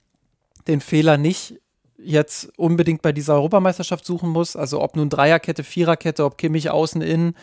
[0.66, 1.60] den Fehler nicht
[1.98, 4.56] jetzt unbedingt bei dieser Europameisterschaft suchen muss.
[4.56, 7.34] Also ob nun Dreierkette, Viererkette, ob Kimmich außen innen,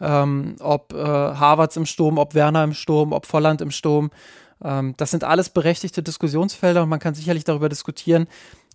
[0.00, 4.10] ähm, ob äh, Harvards im Sturm, ob Werner im Sturm, ob Volland im Sturm.
[4.62, 8.26] Ähm, das sind alles berechtigte Diskussionsfelder und man kann sicherlich darüber diskutieren,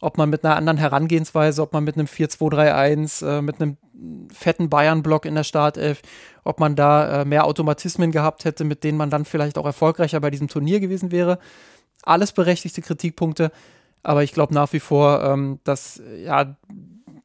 [0.02, 3.78] ob man mit einer anderen Herangehensweise, ob man mit einem 4-2-3-1, äh, mit einem
[4.34, 6.02] fetten Bayern-Block in der Startelf,
[6.44, 10.20] ob man da äh, mehr Automatismen gehabt hätte, mit denen man dann vielleicht auch erfolgreicher
[10.20, 11.40] bei diesem Turnier gewesen wäre.
[12.04, 13.52] Alles berechtigte Kritikpunkte.
[14.04, 16.56] Aber ich glaube nach wie vor, ähm, dass ja,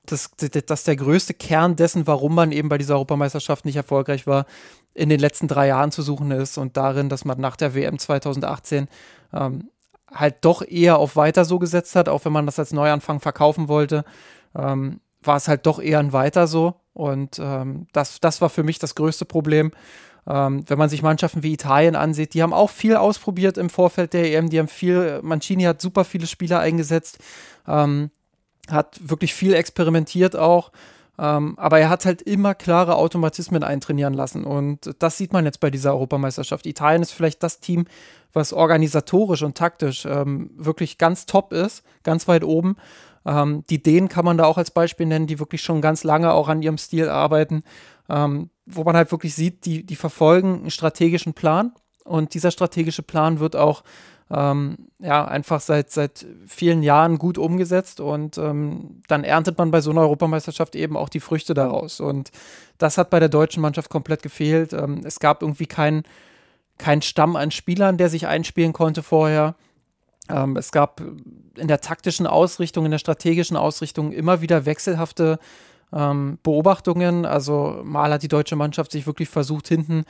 [0.04, 0.30] das,
[0.66, 4.46] dass der größte Kern dessen, warum man eben bei dieser Europameisterschaft nicht erfolgreich war,
[4.94, 7.98] in den letzten drei Jahren zu suchen ist und darin, dass man nach der WM
[7.98, 8.88] 2018
[9.32, 9.70] ähm,
[10.12, 13.68] halt doch eher auf weiter so gesetzt hat, auch wenn man das als Neuanfang verkaufen
[13.68, 14.04] wollte,
[14.54, 16.76] ähm, war es halt doch eher ein weiter so.
[16.94, 19.72] Und ähm, das, das war für mich das größte Problem.
[20.28, 24.12] Ähm, wenn man sich Mannschaften wie Italien ansieht, die haben auch viel ausprobiert im Vorfeld
[24.12, 24.50] der EM.
[24.50, 27.18] Die haben viel, Mancini hat super viele Spieler eingesetzt,
[27.68, 28.10] ähm,
[28.68, 30.72] hat wirklich viel experimentiert auch.
[31.18, 34.44] Ähm, aber er hat halt immer klare Automatismen eintrainieren lassen.
[34.44, 36.66] Und das sieht man jetzt bei dieser Europameisterschaft.
[36.66, 37.86] Italien ist vielleicht das Team,
[38.32, 42.76] was organisatorisch und taktisch ähm, wirklich ganz top ist, ganz weit oben.
[43.24, 46.32] Ähm, die Dänen kann man da auch als Beispiel nennen, die wirklich schon ganz lange
[46.32, 47.62] auch an ihrem Stil arbeiten
[48.08, 51.72] ähm, wo man halt wirklich sieht, die, die verfolgen einen strategischen Plan
[52.04, 53.82] und dieser strategische Plan wird auch
[54.30, 59.80] ähm, ja, einfach seit, seit vielen Jahren gut umgesetzt und ähm, dann erntet man bei
[59.80, 62.00] so einer Europameisterschaft eben auch die Früchte daraus.
[62.00, 62.32] Und
[62.78, 64.72] das hat bei der deutschen Mannschaft komplett gefehlt.
[64.72, 66.02] Ähm, es gab irgendwie keinen
[66.78, 69.54] kein Stamm an Spielern, der sich einspielen konnte vorher.
[70.28, 71.00] Ähm, es gab
[71.56, 75.38] in der taktischen Ausrichtung, in der strategischen Ausrichtung immer wieder wechselhafte
[75.92, 77.24] ähm, Beobachtungen.
[77.24, 80.04] Also mal hat die deutsche Mannschaft sich wirklich versucht, hinten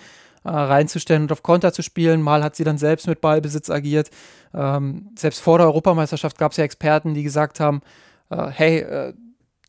[0.47, 2.23] äh, reinzustellen und auf Konter zu spielen.
[2.23, 4.11] Mal hat sie dann selbst mit Ballbesitz agiert.
[4.55, 7.83] Ähm, selbst vor der Europameisterschaft gab es ja Experten, die gesagt haben,
[8.31, 9.13] äh, hey, äh,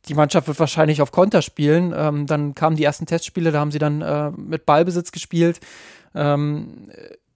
[0.08, 1.94] die Mannschaft wird wahrscheinlich auf Konter spielen.
[1.96, 5.60] Ähm, dann kamen die ersten Testspiele, da haben sie dann äh, mit Ballbesitz gespielt.
[6.16, 6.90] Ähm,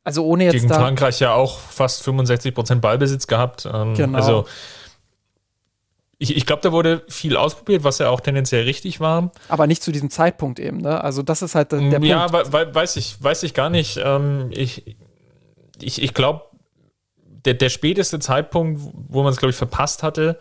[0.03, 3.67] also ohne jetzt Gegen Frankreich ja auch fast 65 Prozent Ballbesitz gehabt.
[3.71, 4.17] Ähm, genau.
[4.17, 4.45] Also
[6.21, 9.31] ich, ich glaube, da wurde viel ausprobiert, was ja auch tendenziell richtig war.
[9.49, 11.03] Aber nicht zu diesem Zeitpunkt eben, ne?
[11.03, 12.53] Also das ist halt der, der ja, Punkt.
[12.53, 13.99] Ja, weiß ich, weiß ich gar nicht.
[14.03, 14.95] Ähm, ich
[15.81, 16.43] ich, ich glaube,
[17.45, 18.79] der, der späteste Zeitpunkt,
[19.09, 20.37] wo man es, glaube ich, verpasst hatte,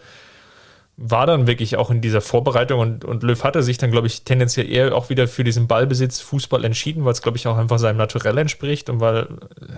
[0.99, 4.25] war dann wirklich auch in dieser Vorbereitung und, und Löw hatte sich dann, glaube ich,
[4.25, 7.79] tendenziell eher auch wieder für diesen Ballbesitz Fußball entschieden, weil es, glaube ich, auch einfach
[7.79, 9.29] seinem Naturell entspricht und weil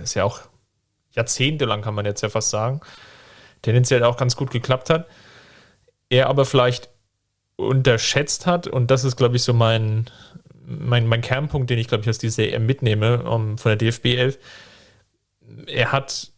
[0.03, 0.41] es ja auch
[1.12, 2.81] jahrzehntelang, kann man jetzt ja fast sagen,
[3.61, 5.07] tendenziell auch ganz gut geklappt hat.
[6.12, 6.90] Er aber vielleicht
[7.57, 10.11] unterschätzt hat und das ist, glaube ich, so mein,
[10.62, 14.05] mein, mein Kernpunkt, den ich, glaube ich, aus dieser EM mitnehme um, von der DFB
[14.09, 14.38] 11.
[15.68, 16.31] Er hat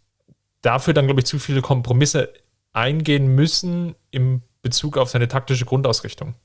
[0.63, 2.33] dafür dann, glaube ich, zu viele Kompromisse
[2.73, 6.37] eingehen müssen im Bezug auf seine taktische Grundausrichtung.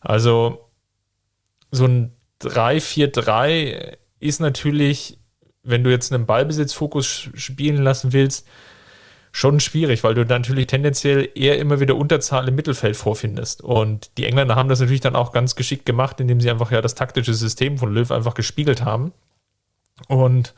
[0.00, 0.68] Also
[1.70, 5.20] so ein 3-4-3 ist natürlich,
[5.62, 8.44] wenn du jetzt einen Ballbesitzfokus spielen lassen willst,
[9.36, 13.60] schon schwierig, weil du natürlich tendenziell eher immer wieder Unterzahl im Mittelfeld vorfindest.
[13.60, 16.80] Und die Engländer haben das natürlich dann auch ganz geschickt gemacht, indem sie einfach ja
[16.80, 19.12] das taktische System von Löw einfach gespiegelt haben.
[20.08, 20.54] Und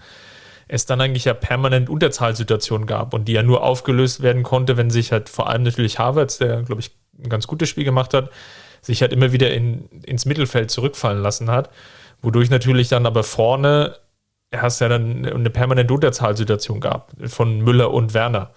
[0.68, 4.90] es dann eigentlich ja permanent Unterzahlsituationen gab und die ja nur aufgelöst werden konnte, wenn
[4.90, 8.30] sich halt vor allem natürlich Havertz, der glaube ich ein ganz gutes Spiel gemacht hat,
[8.80, 11.70] sich halt immer wieder in, ins Mittelfeld zurückfallen lassen hat,
[12.22, 13.96] wodurch natürlich dann aber vorne
[14.54, 18.50] hast ja dann eine permanente Unterzahlsituation gab von Müller und Werner.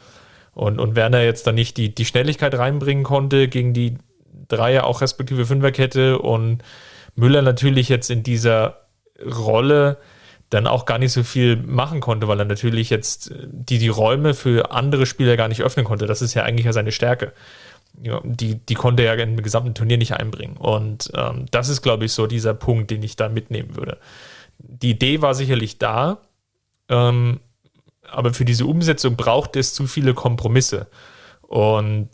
[0.62, 3.98] Und, und Werner jetzt dann nicht die, die Schnelligkeit reinbringen konnte gegen die
[4.48, 6.62] Dreier, auch respektive Fünferkette und
[7.16, 8.82] Müller natürlich jetzt in dieser
[9.26, 9.98] Rolle
[10.52, 14.36] dann auch gar nicht so viel machen konnte, weil er natürlich jetzt die, die Räume
[14.36, 16.06] für andere Spieler gar nicht öffnen konnte.
[16.06, 17.34] Das ist ja eigentlich ja seine Stärke.
[18.00, 20.58] Ja, die, die konnte er im gesamten Turnier nicht einbringen.
[20.58, 23.98] Und ähm, das ist, glaube ich, so dieser Punkt, den ich da mitnehmen würde.
[24.60, 26.20] Die Idee war sicherlich da,
[26.88, 27.40] ähm,
[28.12, 30.88] aber für diese Umsetzung braucht es zu viele Kompromisse.
[31.42, 32.10] Und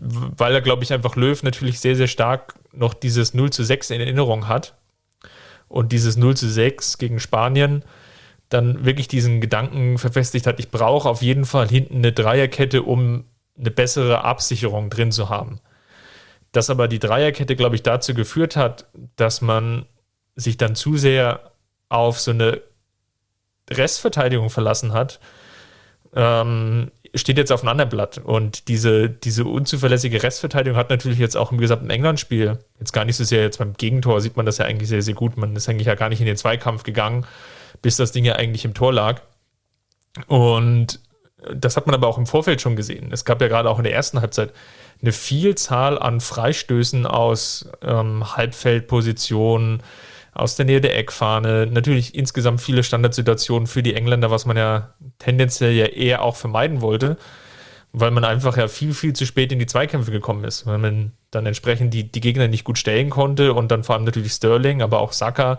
[0.00, 3.90] weil er, glaube ich, einfach Löw natürlich sehr, sehr stark noch dieses 0 zu 6
[3.90, 4.74] in Erinnerung hat,
[5.68, 7.84] und dieses 0 zu 6 gegen Spanien
[8.48, 13.24] dann wirklich diesen Gedanken verfestigt hat, ich brauche auf jeden Fall hinten eine Dreierkette, um
[13.58, 15.60] eine bessere Absicherung drin zu haben.
[16.52, 18.86] Dass aber die Dreierkette, glaube ich, dazu geführt hat,
[19.16, 19.86] dass man
[20.36, 21.50] sich dann zu sehr
[21.88, 22.60] auf so eine
[23.70, 25.20] Restverteidigung verlassen hat,
[26.14, 28.18] ähm, steht jetzt auf einem anderen Blatt.
[28.18, 33.16] Und diese, diese unzuverlässige Restverteidigung hat natürlich jetzt auch im gesamten England-Spiel, jetzt gar nicht
[33.16, 35.36] so sehr, jetzt beim Gegentor sieht man das ja eigentlich sehr, sehr gut.
[35.36, 37.26] Man ist eigentlich ja gar nicht in den Zweikampf gegangen,
[37.82, 39.22] bis das Ding ja eigentlich im Tor lag.
[40.26, 41.00] Und
[41.54, 43.10] das hat man aber auch im Vorfeld schon gesehen.
[43.12, 44.52] Es gab ja gerade auch in der ersten Halbzeit
[45.02, 49.82] eine Vielzahl an Freistößen aus ähm, Halbfeldpositionen,
[50.36, 51.66] aus der Nähe der Eckfahne.
[51.66, 56.82] Natürlich insgesamt viele Standardsituationen für die Engländer, was man ja tendenziell ja eher auch vermeiden
[56.82, 57.16] wollte,
[57.92, 61.12] weil man einfach ja viel, viel zu spät in die Zweikämpfe gekommen ist, weil man
[61.30, 64.82] dann entsprechend die, die Gegner nicht gut stellen konnte und dann vor allem natürlich Sterling,
[64.82, 65.58] aber auch Saka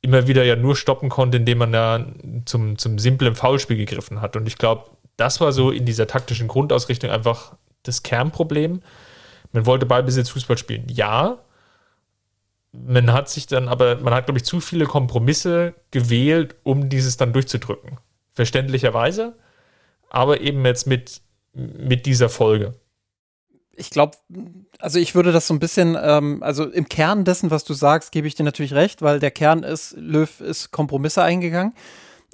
[0.00, 2.06] immer wieder ja nur stoppen konnte, indem man da
[2.44, 4.36] zum, zum simplen Foulspiel gegriffen hat.
[4.36, 8.82] Und ich glaube, das war so in dieser taktischen Grundausrichtung einfach das Kernproblem.
[9.52, 10.86] Man wollte Ballbesitz Fußball spielen.
[10.88, 11.38] Ja,
[12.72, 17.16] man hat sich dann aber, man hat, glaube ich, zu viele Kompromisse gewählt, um dieses
[17.16, 17.98] dann durchzudrücken.
[18.32, 19.36] Verständlicherweise,
[20.08, 21.20] aber eben jetzt mit,
[21.52, 22.74] mit dieser Folge.
[23.74, 24.16] Ich glaube,
[24.78, 28.12] also ich würde das so ein bisschen, ähm, also im Kern dessen, was du sagst,
[28.12, 31.74] gebe ich dir natürlich recht, weil der Kern ist, Löw ist Kompromisse eingegangen.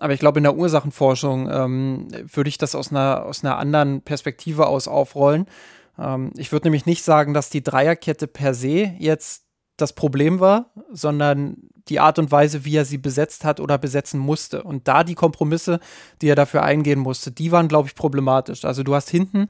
[0.00, 4.02] Aber ich glaube, in der Ursachenforschung ähm, würde ich das aus einer, aus einer anderen
[4.02, 5.46] Perspektive aus aufrollen.
[5.98, 9.47] Ähm, ich würde nämlich nicht sagen, dass die Dreierkette per se jetzt
[9.80, 11.56] das Problem war, sondern
[11.88, 14.62] die Art und Weise, wie er sie besetzt hat oder besetzen musste.
[14.62, 15.80] Und da die Kompromisse,
[16.20, 18.64] die er dafür eingehen musste, die waren, glaube ich, problematisch.
[18.64, 19.48] Also du hast hinten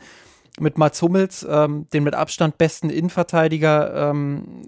[0.61, 4.67] mit Mats Hummels ähm, den mit Abstand besten Innenverteidiger ähm,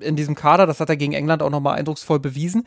[0.00, 0.66] in diesem Kader.
[0.66, 2.66] Das hat er gegen England auch nochmal eindrucksvoll bewiesen.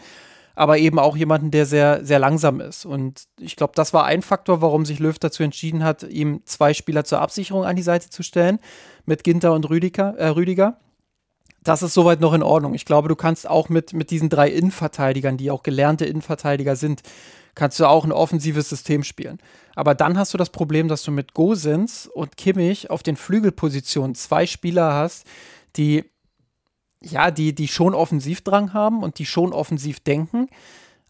[0.53, 2.86] Aber eben auch jemanden, der sehr, sehr langsam ist.
[2.86, 6.74] Und ich glaube, das war ein Faktor, warum sich Löw dazu entschieden hat, ihm zwei
[6.74, 8.59] Spieler zur Absicherung an die Seite zu stellen,
[9.05, 10.15] mit Ginter und Rüdiger.
[10.17, 10.78] Äh, Rüdiger
[11.64, 12.74] das ist soweit noch in Ordnung.
[12.74, 17.01] Ich glaube, du kannst auch mit, mit diesen drei Innenverteidigern, die auch gelernte Innenverteidiger sind,
[17.53, 19.39] kannst du auch ein offensives System spielen.
[19.76, 24.16] Aber dann hast du das Problem, dass du mit Gosens und Kimmich auf den Flügelpositionen
[24.16, 25.26] zwei Spieler hast,
[25.76, 26.05] die
[27.03, 30.47] ja, die, die schon Offensivdrang haben und die schon offensiv denken,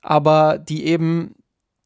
[0.01, 1.35] aber die eben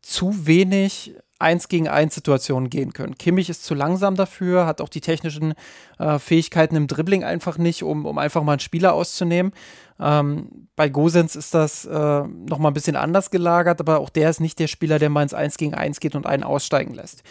[0.02, 3.18] zu wenig eins gegen eins Situationen gehen können.
[3.18, 5.54] Kimmich ist zu langsam dafür, hat auch die technischen
[6.00, 9.52] äh, Fähigkeiten im Dribbling einfach nicht, um, um einfach mal einen Spieler auszunehmen.
[10.00, 14.40] Ähm, bei Gosens ist das äh, nochmal ein bisschen anders gelagert, aber auch der ist
[14.40, 17.24] nicht der Spieler, der mal ins Eins gegen Eins geht und einen aussteigen lässt.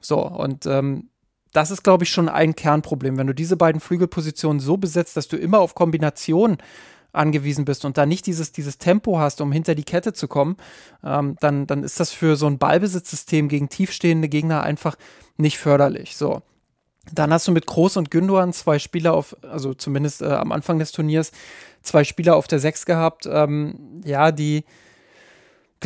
[0.00, 1.08] So, und ähm,
[1.52, 3.16] das ist, glaube ich, schon ein Kernproblem.
[3.16, 6.58] Wenn du diese beiden Flügelpositionen so besetzt, dass du immer auf Kombination
[7.16, 10.56] angewiesen bist und da nicht dieses, dieses Tempo hast, um hinter die Kette zu kommen,
[11.04, 14.96] ähm, dann, dann ist das für so ein Ballbesitzsystem gegen tiefstehende Gegner einfach
[15.36, 16.16] nicht förderlich.
[16.16, 16.42] So.
[17.12, 20.78] Dann hast du mit Groß und Gündogan zwei Spieler auf, also zumindest äh, am Anfang
[20.78, 21.32] des Turniers,
[21.82, 24.64] zwei Spieler auf der Sechs gehabt, ähm, ja, die,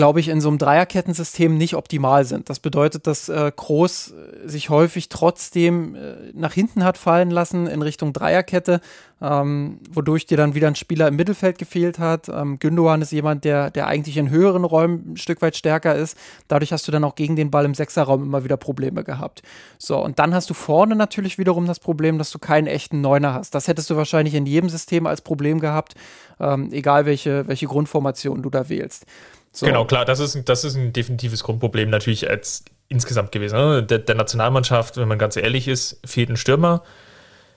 [0.00, 2.48] glaube ich, in so einem Dreierkettensystem nicht optimal sind.
[2.48, 7.66] Das bedeutet, dass äh, Groß äh, sich häufig trotzdem äh, nach hinten hat fallen lassen
[7.66, 8.80] in Richtung Dreierkette,
[9.20, 12.30] ähm, wodurch dir dann wieder ein Spieler im Mittelfeld gefehlt hat.
[12.30, 16.16] Ähm, Gündogan ist jemand, der, der eigentlich in höheren Räumen ein Stück weit stärker ist.
[16.48, 19.42] Dadurch hast du dann auch gegen den Ball im Sechserraum immer wieder Probleme gehabt.
[19.76, 23.34] So, und dann hast du vorne natürlich wiederum das Problem, dass du keinen echten Neuner
[23.34, 23.54] hast.
[23.54, 25.92] Das hättest du wahrscheinlich in jedem System als Problem gehabt,
[26.40, 29.04] ähm, egal welche, welche Grundformation du da wählst.
[29.52, 29.66] So.
[29.66, 33.56] Genau, klar, das ist, das ist ein definitives Grundproblem natürlich als insgesamt gewesen.
[33.56, 33.82] Ne?
[33.82, 36.82] Der, der, Nationalmannschaft, wenn man ganz ehrlich ist, fehlt ein Stürmer,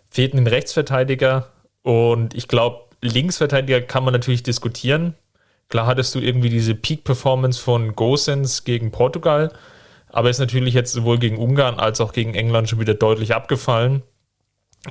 [0.09, 1.49] fehlt ein Rechtsverteidiger
[1.81, 5.15] und ich glaube, Linksverteidiger kann man natürlich diskutieren.
[5.69, 9.51] Klar hattest du irgendwie diese Peak-Performance von Gosens gegen Portugal,
[10.09, 14.03] aber ist natürlich jetzt sowohl gegen Ungarn als auch gegen England schon wieder deutlich abgefallen.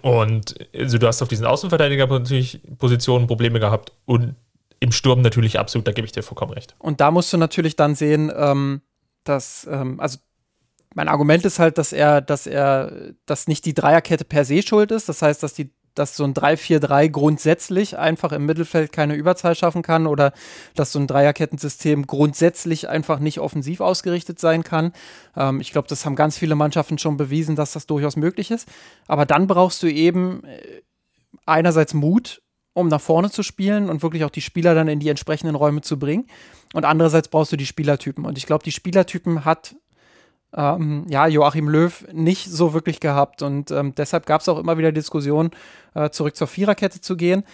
[0.02, 4.34] Und also du hast auf diesen Außenverteidiger natürlich Positionen Probleme gehabt und
[4.82, 6.74] im Sturm natürlich absolut, da gebe ich dir vollkommen recht.
[6.80, 8.82] Und da musst du natürlich dann sehen, ähm,
[9.22, 10.18] dass, ähm, also
[10.94, 14.90] mein Argument ist halt, dass er, dass er, dass nicht die Dreierkette per se schuld
[14.90, 15.08] ist.
[15.08, 19.82] Das heißt, dass die, dass so ein 3-4-3 grundsätzlich einfach im Mittelfeld keine Überzahl schaffen
[19.82, 20.32] kann oder
[20.74, 24.92] dass so ein Dreierkettensystem grundsätzlich einfach nicht offensiv ausgerichtet sein kann.
[25.36, 28.68] Ähm, ich glaube, das haben ganz viele Mannschaften schon bewiesen, dass das durchaus möglich ist.
[29.06, 30.82] Aber dann brauchst du eben äh,
[31.46, 32.41] einerseits Mut,
[32.74, 35.82] um nach vorne zu spielen und wirklich auch die Spieler dann in die entsprechenden Räume
[35.82, 36.26] zu bringen.
[36.72, 38.24] Und andererseits brauchst du die Spielertypen.
[38.24, 39.74] Und ich glaube, die Spielertypen hat
[40.54, 43.42] ähm, ja, Joachim Löw nicht so wirklich gehabt.
[43.42, 45.50] Und ähm, deshalb gab es auch immer wieder Diskussionen,
[45.94, 47.44] äh, zurück zur Viererkette zu gehen.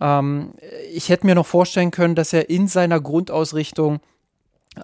[0.00, 0.54] Ähm,
[0.92, 4.00] ich hätte mir noch vorstellen können, dass er in seiner Grundausrichtung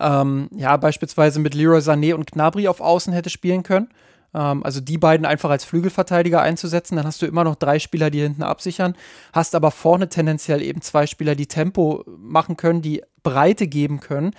[0.01, 3.89] ähm, ja beispielsweise mit Leroy Sané und Gnabry auf Außen hätte spielen können.
[4.37, 6.97] Ähm, also die beiden einfach als Flügelverteidiger einzusetzen.
[6.97, 8.95] Dann hast du immer noch drei Spieler, die hinten absichern.
[9.33, 14.33] Hast aber vorne tendenziell eben zwei Spieler, die Tempo machen können, die Breite geben können.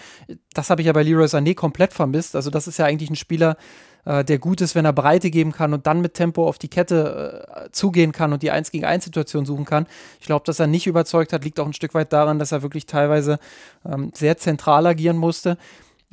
[0.53, 2.35] Das habe ich ja bei Leroy Sané komplett vermisst.
[2.35, 3.57] Also das ist ja eigentlich ein Spieler,
[4.05, 6.69] äh, der gut ist, wenn er Breite geben kann und dann mit Tempo auf die
[6.69, 9.87] Kette äh, zugehen kann und die 1 gegen 1 Situation suchen kann.
[10.21, 12.61] Ich glaube, dass er nicht überzeugt hat, liegt auch ein Stück weit daran, dass er
[12.61, 13.39] wirklich teilweise
[13.85, 15.57] ähm, sehr zentral agieren musste.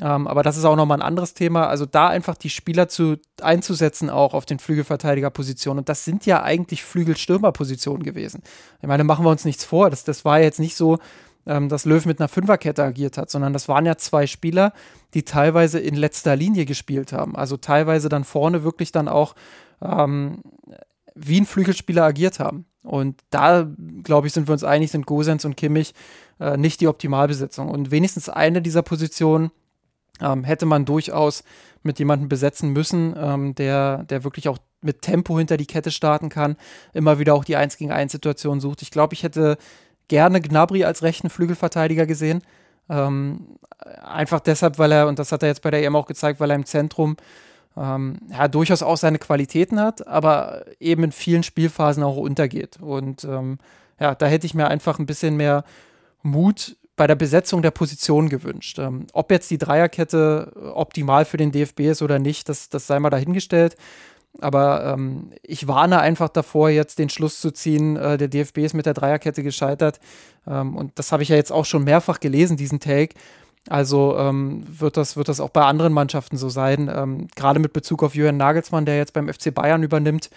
[0.01, 1.69] Ähm, aber das ist auch nochmal ein anderes Thema.
[1.69, 5.81] Also da einfach die Spieler zu, einzusetzen, auch auf den Flügelverteidigerpositionen.
[5.81, 8.43] Und das sind ja eigentlich Flügelstürmerpositionen gewesen.
[8.81, 9.91] Ich meine, machen wir uns nichts vor.
[9.91, 10.99] Das, das war jetzt nicht so,
[11.47, 14.73] ähm, dass Löw mit einer Fünferkette agiert hat, sondern das waren ja zwei Spieler,
[15.15, 17.37] die teilweise in letzter Linie gespielt haben.
[17.37, 19.37] Also teilweise dann vorne wirklich dann auch
[19.81, 20.43] ähm,
[21.15, 22.67] wie ein Flügelspieler agiert haben.
[22.83, 23.67] Und da,
[24.03, 25.95] glaube ich, sind wir uns einig, sind Gosens und Kimmich
[26.41, 27.69] äh, nicht die Optimalbesetzung.
[27.69, 29.51] Und wenigstens eine dieser Positionen
[30.21, 31.45] ähm, hätte man durchaus
[31.83, 36.29] mit jemandem besetzen müssen, ähm, der, der wirklich auch mit Tempo hinter die Kette starten
[36.29, 36.57] kann,
[36.93, 38.83] immer wieder auch die 1 gegen 1 Situation sucht.
[38.83, 39.57] Ich glaube, ich hätte
[40.09, 42.43] gerne Gnabry als rechten Flügelverteidiger gesehen.
[42.89, 43.57] Ähm,
[44.03, 46.51] einfach deshalb, weil er, und das hat er jetzt bei der EM auch gezeigt, weil
[46.51, 47.17] er im Zentrum
[47.77, 52.79] ähm, ja, durchaus auch seine Qualitäten hat, aber eben in vielen Spielphasen auch untergeht.
[52.81, 53.59] Und ähm,
[53.99, 55.65] ja, da hätte ich mir einfach ein bisschen mehr
[56.23, 58.79] Mut bei der Besetzung der Position gewünscht.
[58.79, 62.99] Ähm, ob jetzt die Dreierkette optimal für den DFB ist oder nicht, das, das sei
[62.99, 63.77] mal dahingestellt.
[64.41, 68.75] Aber ähm, ich warne einfach davor, jetzt den Schluss zu ziehen, äh, der DFB ist
[68.75, 70.01] mit der Dreierkette gescheitert.
[70.47, 73.15] Ähm, und das habe ich ja jetzt auch schon mehrfach gelesen, diesen Take.
[73.69, 76.91] Also ähm, wird, das, wird das auch bei anderen Mannschaften so sein.
[76.95, 80.31] Ähm, gerade mit Bezug auf Jürgen Nagelsmann, der jetzt beim FC Bayern übernimmt,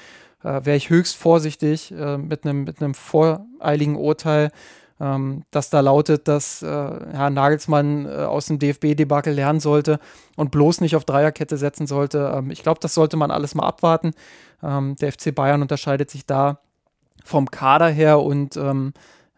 [0.43, 4.51] äh, wäre ich höchst vorsichtig äh, mit einem mit voreiligen Urteil
[4.99, 9.99] ähm, das da lautet, dass äh, Herr Nagelsmann äh, aus dem DFB-Debakel lernen sollte
[10.35, 12.31] und bloß nicht auf Dreierkette setzen sollte.
[12.35, 14.13] Ähm, ich glaube, das sollte man alles mal abwarten.
[14.63, 16.59] Ähm, der FC Bayern unterscheidet sich da
[17.23, 18.93] vom Kader her und ähm,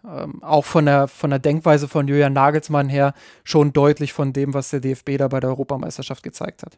[0.05, 4.53] ähm, auch von der, von der Denkweise von Julian Nagelsmann her schon deutlich von dem,
[4.53, 6.77] was der DFB da bei der Europameisterschaft gezeigt hat.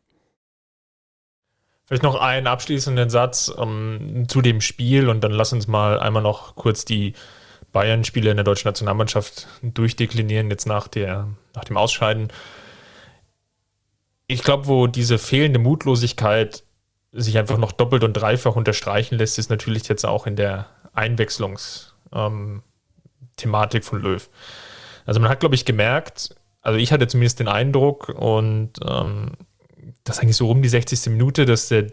[1.85, 6.23] Vielleicht noch einen abschließenden Satz ähm, zu dem Spiel und dann lass uns mal einmal
[6.23, 7.13] noch kurz die
[7.71, 12.29] Bayern-Spiele in der deutschen Nationalmannschaft durchdeklinieren, jetzt nach, der, nach dem Ausscheiden.
[14.27, 16.63] Ich glaube, wo diese fehlende Mutlosigkeit
[17.11, 22.63] sich einfach noch doppelt und dreifach unterstreichen lässt, ist natürlich jetzt auch in der Einwechslungsthematik
[23.81, 24.29] ähm, von Löw.
[25.05, 29.31] Also man hat, glaube ich, gemerkt, also ich hatte zumindest den Eindruck und ähm,
[30.03, 31.07] das eigentlich so um die 60.
[31.07, 31.87] Minute, dass, der,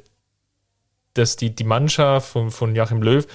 [1.14, 3.26] dass die, die Mannschaft von, von Joachim Löw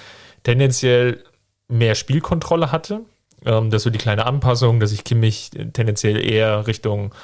[0.42, 1.22] tendenziell
[1.68, 3.00] mehr Spielkontrolle hatte.
[3.46, 7.14] Ähm, dass so die kleine Anpassung, dass sich Kimmich tendenziell eher Richtung,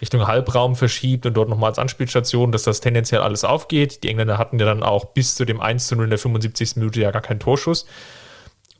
[0.00, 4.02] Richtung Halbraum verschiebt und dort nochmal als Anspielstation, dass das tendenziell alles aufgeht.
[4.02, 6.76] Die Engländer hatten ja dann auch bis zu dem 1 zu 0 in der 75.
[6.76, 7.86] Minute ja gar keinen Torschuss.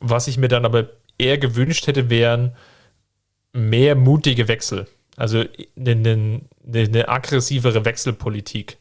[0.01, 2.55] Was ich mir dann aber eher gewünscht hätte, wären
[3.53, 4.87] mehr mutige Wechsel.
[5.15, 5.43] Also
[5.77, 6.41] eine, eine,
[6.73, 8.77] eine aggressivere Wechselpolitik,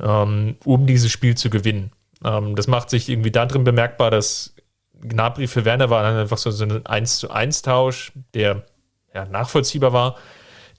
[0.00, 1.92] ähm, um dieses Spiel zu gewinnen.
[2.24, 4.53] Ähm, das macht sich irgendwie darin bemerkbar, dass
[5.00, 8.62] Gnabry für Werner war dann einfach so, so ein 1 zu 1 Tausch, der
[9.14, 10.16] ja, nachvollziehbar war,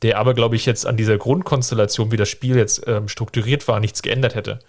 [0.01, 3.79] der aber, glaube ich, jetzt an dieser Grundkonstellation, wie das Spiel jetzt ähm, strukturiert war,
[3.79, 4.59] nichts geändert hätte.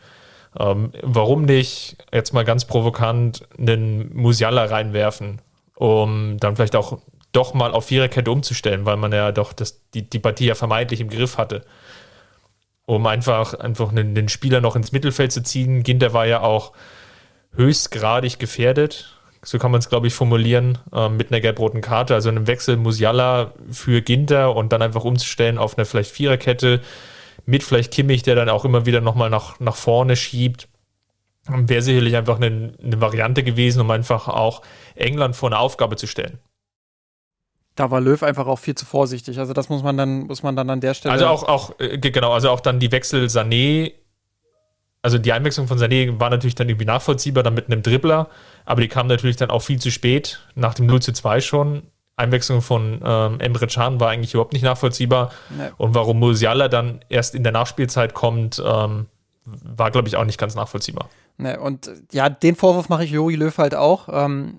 [0.59, 5.43] Ähm, warum nicht jetzt mal ganz provokant einen Musiala reinwerfen,
[5.75, 6.99] um dann vielleicht auch
[7.33, 11.01] doch mal auf Viererkette umzustellen, weil man ja doch das, die, die Partie ja vermeintlich
[11.01, 11.65] im Griff hatte.
[12.87, 15.83] Um einfach, einfach einen, den Spieler noch ins Mittelfeld zu ziehen.
[15.83, 16.73] Ginter war ja auch
[17.55, 19.16] höchstgradig gefährdet.
[19.47, 22.15] So kann man es, glaube ich, formulieren, äh, mit einer gelb-roten Karte.
[22.15, 26.81] Also einem Wechsel Musiala für Ginter und dann einfach umzustellen auf eine vielleicht Viererkette
[27.45, 30.69] mit vielleicht Kimmich, der dann auch immer wieder nochmal nach, nach vorne schiebt.
[31.49, 34.63] Wäre sicherlich einfach eine, eine Variante gewesen, um einfach auch
[34.97, 36.41] England vor eine Aufgabe zu stellen
[37.77, 39.39] da war Löw einfach auch viel zu vorsichtig.
[39.39, 41.13] Also das muss man dann, muss man dann an der Stelle.
[41.13, 43.93] Also auch, auch, äh, genau, also auch dann die Wechsel Sané,
[45.03, 48.29] also die Einwechslung von Sané war natürlich dann irgendwie nachvollziehbar, dann mit einem Dribbler,
[48.67, 51.83] aber die kam natürlich dann auch viel zu spät, nach dem 0 zu 2 schon.
[52.17, 55.33] Einwechslung von ähm, Emre Can war eigentlich überhaupt nicht nachvollziehbar.
[55.51, 55.69] Nee.
[55.77, 59.07] Und warum Musiala dann erst in der Nachspielzeit kommt, ähm,
[59.45, 61.09] war, glaube ich, auch nicht ganz nachvollziehbar.
[61.37, 64.09] Nee, und ja, den Vorwurf mache ich Jogi Löw halt auch.
[64.11, 64.57] Ähm,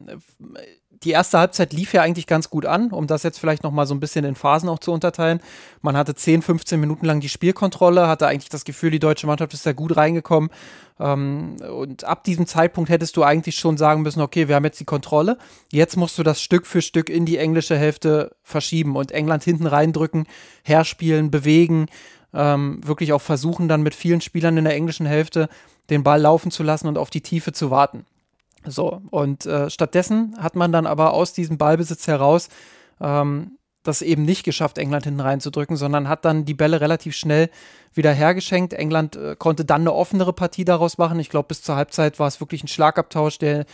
[1.04, 3.86] die erste Halbzeit lief ja eigentlich ganz gut an, um das jetzt vielleicht noch mal
[3.86, 5.40] so ein bisschen in Phasen auch zu unterteilen.
[5.82, 9.54] Man hatte 10, 15 Minuten lang die Spielkontrolle, hatte eigentlich das Gefühl, die deutsche Mannschaft
[9.54, 10.50] ist da gut reingekommen.
[11.00, 14.80] Ähm, und ab diesem Zeitpunkt hättest du eigentlich schon sagen müssen, okay, wir haben jetzt
[14.80, 15.38] die Kontrolle.
[15.72, 19.68] Jetzt musst du das Stück für Stück in die englische Hälfte verschieben und England hinten
[19.68, 20.26] reindrücken,
[20.64, 21.88] herspielen, bewegen,
[22.34, 25.50] ähm, wirklich auch versuchen, dann mit vielen Spielern in der englischen Hälfte
[25.90, 28.06] den Ball laufen zu lassen und auf die Tiefe zu warten.
[28.66, 32.50] So, und äh, stattdessen hat man dann aber aus diesem Ballbesitz heraus
[33.00, 33.57] ähm,
[33.88, 37.50] das eben nicht geschafft, England hinten reinzudrücken, sondern hat dann die Bälle relativ schnell
[37.94, 38.74] wieder hergeschenkt.
[38.74, 41.20] England äh, konnte dann eine offenere Partie daraus machen.
[41.20, 43.66] Ich glaube, bis zur Halbzeit war es wirklich ein Schlagabtausch, der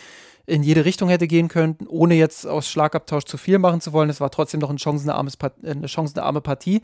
[0.46, 4.10] in jede Richtung hätte gehen können, ohne jetzt aus Schlagabtausch zu viel machen zu wollen.
[4.10, 6.82] Es war trotzdem noch ein chancenarmes, eine chancenarme Partie.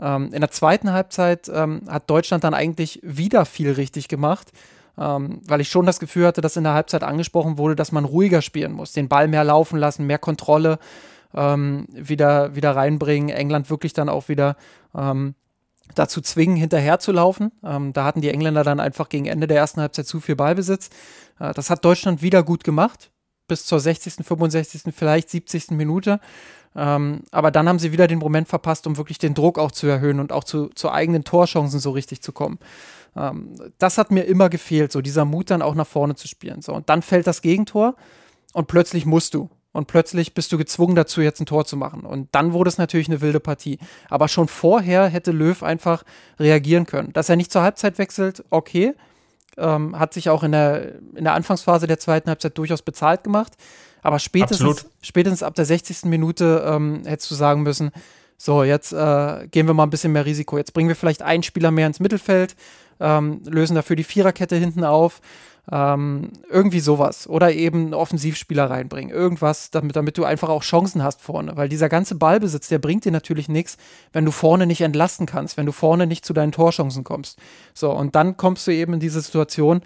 [0.00, 4.52] Ähm, in der zweiten Halbzeit ähm, hat Deutschland dann eigentlich wieder viel richtig gemacht
[4.98, 8.04] ähm, weil ich schon das Gefühl hatte, dass in der Halbzeit angesprochen wurde, dass man
[8.04, 10.78] ruhiger spielen muss, den Ball mehr laufen lassen, mehr Kontrolle
[11.36, 14.56] ähm, wieder, wieder reinbringen, England wirklich dann auch wieder
[14.96, 15.34] ähm,
[15.94, 17.52] dazu zwingen, hinterher zu laufen.
[17.62, 20.90] Ähm, da hatten die Engländer dann einfach gegen Ende der ersten Halbzeit zu viel Ballbesitz.
[21.38, 23.10] Äh, das hat Deutschland wieder gut gemacht,
[23.46, 25.72] bis zur 60., 65., vielleicht 70.
[25.72, 26.20] Minute.
[26.74, 29.86] Ähm, aber dann haben sie wieder den Moment verpasst, um wirklich den Druck auch zu
[29.86, 32.58] erhöhen und auch zu, zu eigenen Torchancen so richtig zu kommen.
[33.16, 36.60] Ähm, das hat mir immer gefehlt, so dieser Mut dann auch nach vorne zu spielen.
[36.60, 37.96] So, und dann fällt das Gegentor
[38.52, 39.48] und plötzlich musst du.
[39.76, 42.00] Und plötzlich bist du gezwungen dazu, jetzt ein Tor zu machen.
[42.00, 43.78] Und dann wurde es natürlich eine wilde Partie.
[44.08, 46.02] Aber schon vorher hätte Löw einfach
[46.40, 47.12] reagieren können.
[47.12, 48.94] Dass er nicht zur Halbzeit wechselt, okay.
[49.58, 53.52] Ähm, hat sich auch in der, in der Anfangsphase der zweiten Halbzeit durchaus bezahlt gemacht.
[54.02, 56.04] Aber spätestens, spätestens ab der 60.
[56.04, 57.90] Minute ähm, hättest du sagen müssen,
[58.38, 60.58] so, jetzt äh, gehen wir mal ein bisschen mehr Risiko.
[60.58, 62.54] Jetzt bringen wir vielleicht einen Spieler mehr ins Mittelfeld,
[63.00, 65.20] ähm, lösen dafür die Viererkette hinten auf.
[65.70, 67.28] Ähm, irgendwie sowas.
[67.28, 69.12] Oder eben einen Offensivspieler reinbringen.
[69.12, 71.56] Irgendwas, damit, damit du einfach auch Chancen hast vorne.
[71.56, 73.76] Weil dieser ganze Ballbesitz, der bringt dir natürlich nichts,
[74.12, 77.38] wenn du vorne nicht entlasten kannst, wenn du vorne nicht zu deinen Torchancen kommst.
[77.74, 79.82] So, und dann kommst du eben in diese Situation,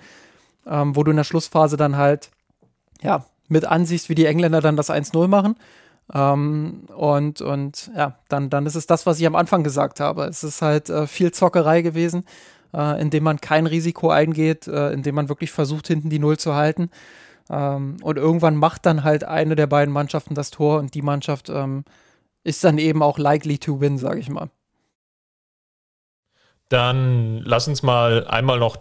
[0.66, 2.30] ähm, wo du in der Schlussphase dann halt,
[3.00, 5.56] ja, mit ansiehst, wie die Engländer dann das 1-0 machen.
[6.12, 10.24] Ähm, und, und ja, dann, dann ist es das, was ich am Anfang gesagt habe.
[10.24, 12.24] Es ist halt äh, viel Zockerei gewesen
[12.74, 16.54] äh, indem man kein Risiko eingeht, äh, indem man wirklich versucht, hinten die Null zu
[16.54, 16.90] halten.
[17.50, 21.48] Ähm, und irgendwann macht dann halt eine der beiden Mannschaften das Tor und die Mannschaft
[21.48, 21.84] ähm,
[22.44, 24.50] ist dann eben auch likely to win, sage ich mal.
[26.68, 28.78] Dann lass uns mal einmal noch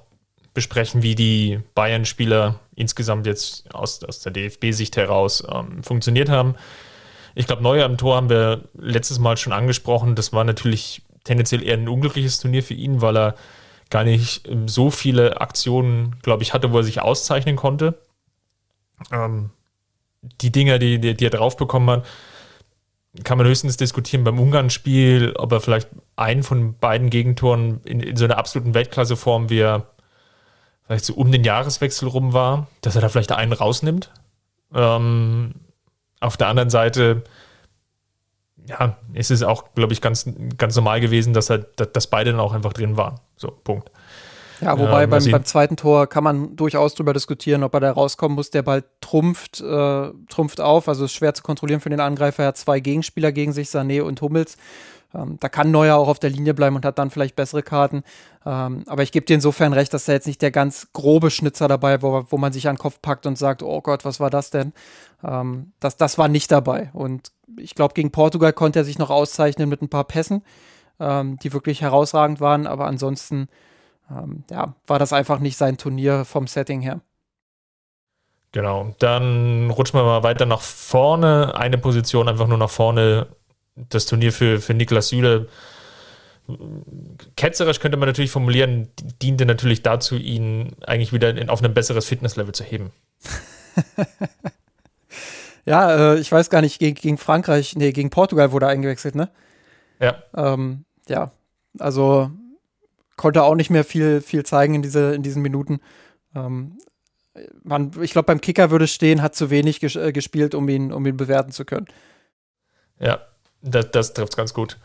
[0.54, 6.56] besprechen, wie die Bayern-Spieler insgesamt jetzt aus, aus der DFB-Sicht heraus ähm, funktioniert haben.
[7.36, 10.16] Ich glaube, Neuer am Tor haben wir letztes Mal schon angesprochen.
[10.16, 13.36] Das war natürlich tendenziell eher ein unglückliches Turnier für ihn, weil er
[13.90, 18.00] gar nicht so viele Aktionen, glaube ich, hatte, wo er sich auszeichnen konnte.
[19.12, 19.52] Ähm,
[20.42, 22.06] die Dinger, die, die, die er drauf bekommen hat,
[23.24, 28.16] kann man höchstens diskutieren beim Ungarn-Spiel, ob er vielleicht einen von beiden Gegentoren in, in
[28.16, 29.88] so einer absoluten Weltklasseform, wie er
[30.86, 34.12] vielleicht so um den Jahreswechsel rum war, dass er da vielleicht einen rausnimmt.
[34.74, 35.56] Ähm,
[36.20, 37.24] auf der anderen Seite,
[38.70, 42.40] ja, ist es auch, glaube ich, ganz, ganz normal gewesen, dass er, dass beide dann
[42.40, 43.20] auch einfach drin waren.
[43.36, 43.92] So, Punkt.
[44.62, 47.92] Ja, wobei ähm, beim, beim, zweiten Tor kann man durchaus darüber diskutieren, ob er da
[47.92, 48.50] rauskommen muss.
[48.52, 52.44] Der Ball trumpft, äh, trumpft auf, also ist schwer zu kontrollieren für den Angreifer.
[52.44, 54.58] Er hat zwei Gegenspieler gegen sich, Sané und Hummels.
[55.14, 58.04] Ähm, da kann Neuer auch auf der Linie bleiben und hat dann vielleicht bessere Karten.
[58.46, 61.68] Ähm, aber ich gebe dir insofern recht, dass da jetzt nicht der ganz grobe Schnitzer
[61.68, 64.30] dabei war, wo, man sich an den Kopf packt und sagt, oh Gott, was war
[64.30, 64.74] das denn?
[65.24, 66.90] Ähm, das, das war nicht dabei.
[66.94, 70.44] Und ich glaube, gegen Portugal konnte er sich noch auszeichnen mit ein paar Pässen,
[71.00, 72.68] ähm, die wirklich herausragend waren.
[72.68, 73.50] Aber ansonsten
[74.12, 77.02] ähm, ja, war das einfach nicht sein Turnier vom Setting her.
[78.52, 81.54] Genau, dann rutschen wir mal weiter nach vorne.
[81.56, 83.28] Eine Position einfach nur nach vorne.
[83.90, 85.48] Das Turnier für, für Niklas Süle.
[87.36, 88.90] Ketzerisch könnte man natürlich formulieren,
[89.22, 92.92] diente natürlich dazu, ihn eigentlich wieder in, auf ein besseres Fitnesslevel zu heben.
[95.66, 99.16] ja, äh, ich weiß gar nicht, gegen, gegen Frankreich, nee, gegen Portugal wurde er eingewechselt,
[99.16, 99.30] ne?
[100.00, 100.24] Ja.
[100.36, 101.32] Ähm, ja,
[101.78, 102.32] also
[103.16, 105.82] konnte auch nicht mehr viel, viel zeigen in, diese, in diesen Minuten.
[106.36, 106.78] Ähm,
[107.64, 110.92] man, ich glaube, beim Kicker würde stehen, hat zu wenig ges äh, gespielt, um ihn,
[110.92, 111.88] um ihn bewerten zu können.
[113.00, 113.20] Ja,
[113.62, 114.78] das, das trifft ganz gut.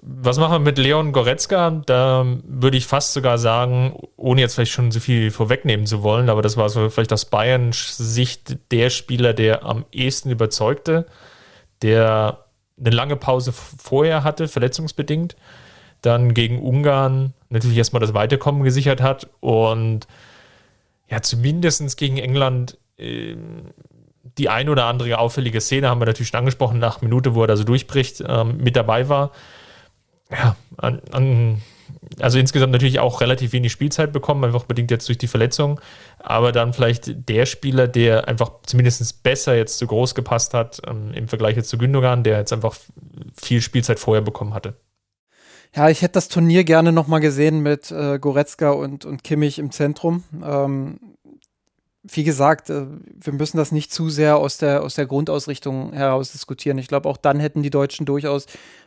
[0.00, 1.82] Was machen wir mit Leon Goretzka?
[1.86, 6.30] Da würde ich fast sogar sagen, ohne jetzt vielleicht schon so viel vorwegnehmen zu wollen,
[6.30, 11.06] aber das war so vielleicht aus Bayerns Sicht der Spieler, der am ehesten überzeugte,
[11.82, 12.44] der
[12.78, 15.36] eine lange Pause vorher hatte, verletzungsbedingt,
[16.00, 20.06] dann gegen Ungarn natürlich erstmal das Weiterkommen gesichert hat und
[21.08, 23.36] ja, zumindest gegen England äh,
[24.38, 27.48] die ein oder andere auffällige Szene haben wir natürlich schon angesprochen, nach Minute, wo er
[27.48, 29.32] da so durchbricht, ähm, mit dabei war.
[30.30, 31.62] Ja, an, an,
[32.20, 35.80] also insgesamt natürlich auch relativ wenig Spielzeit bekommen, einfach bedingt jetzt durch die Verletzung.
[36.18, 41.12] Aber dann vielleicht der Spieler, der einfach zumindest besser jetzt zu groß gepasst hat ähm,
[41.14, 42.76] im Vergleich jetzt zu Gündogan, der jetzt einfach
[43.40, 44.74] viel Spielzeit vorher bekommen hatte.
[45.74, 49.70] Ja, ich hätte das Turnier gerne nochmal gesehen mit äh, Goretzka und, und Kimmich im
[49.70, 50.22] Zentrum.
[50.44, 51.11] Ähm,
[52.02, 56.32] wie gesagt, äh, wir müssen das nicht zu sehr aus der, aus der Grundausrichtung heraus
[56.32, 56.78] diskutieren.
[56.78, 58.46] Ich glaube, auch dann hätten die Deutschen durchaus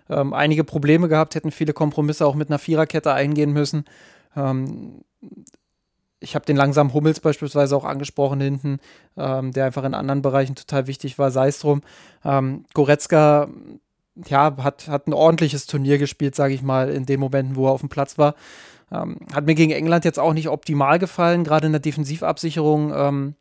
[0.09, 3.85] ähm, einige Probleme gehabt, hätten viele Kompromisse auch mit einer Viererkette eingehen müssen.
[4.35, 5.01] Ähm,
[6.19, 8.79] ich habe den langsamen Hummels beispielsweise auch angesprochen hinten,
[9.17, 11.81] ähm, der einfach in anderen Bereichen total wichtig war, sei es drum.
[12.23, 13.47] Ähm, Goretzka
[14.27, 17.71] ja, hat, hat ein ordentliches Turnier gespielt, sage ich mal, in den Momenten, wo er
[17.71, 18.35] auf dem Platz war.
[18.95, 22.93] Ähm, hat mir gegen England jetzt auch nicht optimal gefallen, gerade in der Defensivabsicherung.
[22.93, 23.35] Ähm,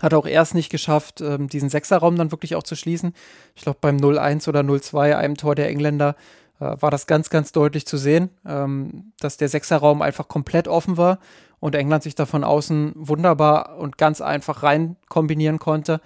[0.00, 3.14] hat auch erst nicht geschafft, ähm, diesen Sechserraum dann wirklich auch zu schließen.
[3.56, 6.14] Ich glaube, beim 0-1 oder 0-2, einem Tor der Engländer,
[6.60, 10.96] äh, war das ganz, ganz deutlich zu sehen, ähm, dass der Sechserraum einfach komplett offen
[10.96, 11.18] war
[11.60, 16.00] und England sich da von außen wunderbar und ganz einfach rein kombinieren konnte.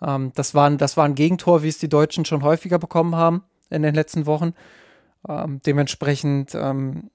[0.00, 3.16] Ähm, das, war ein, das war ein Gegentor, wie es die Deutschen schon häufiger bekommen
[3.16, 4.54] haben in den letzten Wochen.
[5.28, 7.10] Ähm, dementsprechend, ähm,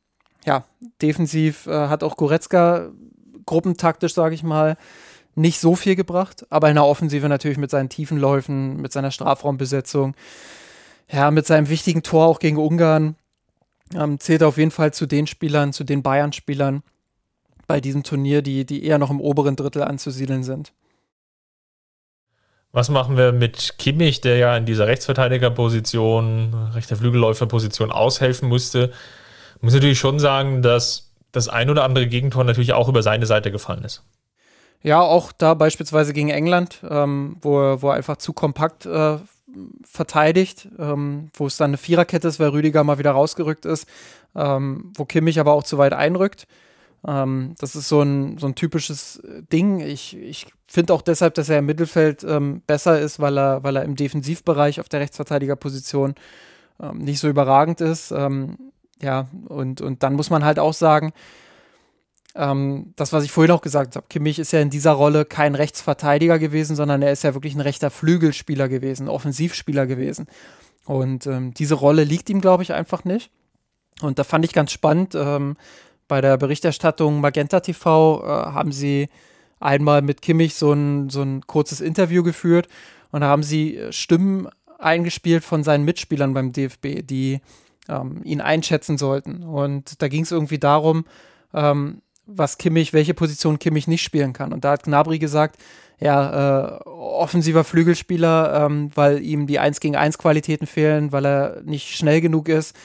[0.48, 0.64] ja,
[1.02, 2.90] defensiv äh, hat auch Goretzka
[3.46, 4.78] gruppentaktisch, sage ich mal,
[5.36, 9.12] nicht so viel gebracht, aber in der Offensive natürlich mit seinen tiefen Läufen, mit seiner
[9.12, 10.16] Strafraumbesetzung,
[11.12, 13.16] ja, mit seinem wichtigen Tor auch gegen Ungarn,
[13.94, 16.82] ähm, zählt auf jeden Fall zu den Spielern, zu den Bayern-Spielern
[17.68, 20.74] bei diesem Turnier, die, die eher noch im oberen Drittel anzusiedeln sind.
[22.72, 28.92] Was machen wir mit Kimmich, der ja in dieser Rechtsverteidigerposition, rechter Flügelläuferposition aushelfen musste?
[29.58, 33.26] Ich muss natürlich schon sagen, dass das ein oder andere Gegentor natürlich auch über seine
[33.26, 34.04] Seite gefallen ist.
[34.84, 39.18] Ja, auch da beispielsweise gegen England, ähm, wo, er, wo er einfach zu kompakt äh,
[39.84, 43.88] verteidigt, ähm, wo es dann eine Viererkette ist, weil Rüdiger mal wieder rausgerückt ist,
[44.36, 46.48] ähm, wo Kimmich aber auch zu weit einrückt.
[47.08, 49.80] Ähm, das ist so ein, so ein typisches Ding.
[49.80, 53.78] Ich, ich finde auch deshalb, dass er im Mittelfeld ähm, besser ist, weil er, weil
[53.78, 56.14] er im Defensivbereich auf der Rechtsverteidigerposition
[56.82, 58.12] ähm, nicht so überragend ist.
[59.02, 61.14] Ja, und, und dann muss man halt auch sagen,
[62.36, 65.56] ähm, das, was ich vorhin auch gesagt habe, Kimmich ist ja in dieser Rolle kein
[65.56, 70.28] Rechtsverteidiger gewesen, sondern er ist ja wirklich ein rechter Flügelspieler gewesen, Offensivspieler gewesen.
[70.86, 73.32] Und ähm, diese Rolle liegt ihm, glaube ich, einfach nicht.
[74.02, 75.58] Und da fand ich ganz spannend, ähm,
[76.08, 79.10] bei der Berichterstattung Magenta TV äh, haben sie
[79.60, 82.68] einmal mit Kimmich so ein, so ein kurzes Interview geführt
[83.12, 84.48] und da haben sie äh, Stimmen
[84.80, 87.42] eingespielt von seinen Mitspielern beim DFB, die
[87.90, 89.44] ähm, ihn einschätzen sollten.
[89.44, 91.06] Und da ging es irgendwie darum,
[91.54, 94.54] ähm, was Kimmich, welche Position Kimmich nicht spielen kann.
[94.54, 95.58] Und da hat Gnabry gesagt,
[96.00, 101.62] ja, äh, offensiver Flügelspieler, ähm, weil ihm die 1 gegen 1 Qualitäten fehlen, weil er
[101.64, 102.76] nicht schnell genug ist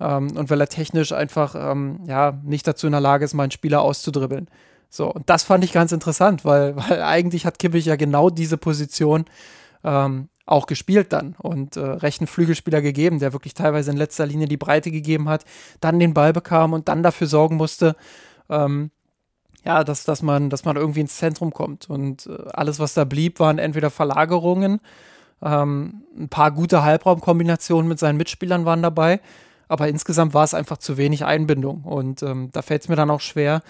[0.00, 3.50] ähm, und weil er technisch einfach ähm, ja, nicht dazu in der Lage ist, mal
[3.52, 4.48] Spieler auszudribbeln.
[4.88, 8.56] So, und das fand ich ganz interessant, weil, weil eigentlich hat Kimmich ja genau diese
[8.56, 9.26] Position
[9.84, 14.48] ähm, auch gespielt dann und äh, rechten Flügelspieler gegeben, der wirklich teilweise in letzter Linie
[14.48, 15.44] die Breite gegeben hat,
[15.80, 17.96] dann den Ball bekam und dann dafür sorgen musste,
[18.50, 18.90] ähm,
[19.64, 21.88] ja, dass, dass, man, dass man irgendwie ins Zentrum kommt.
[21.88, 24.80] Und äh, alles, was da blieb, waren entweder Verlagerungen,
[25.42, 29.20] ähm, ein paar gute Halbraumkombinationen mit seinen Mitspielern waren dabei,
[29.68, 31.82] aber insgesamt war es einfach zu wenig Einbindung.
[31.84, 33.62] Und ähm, da fällt es mir dann auch schwer,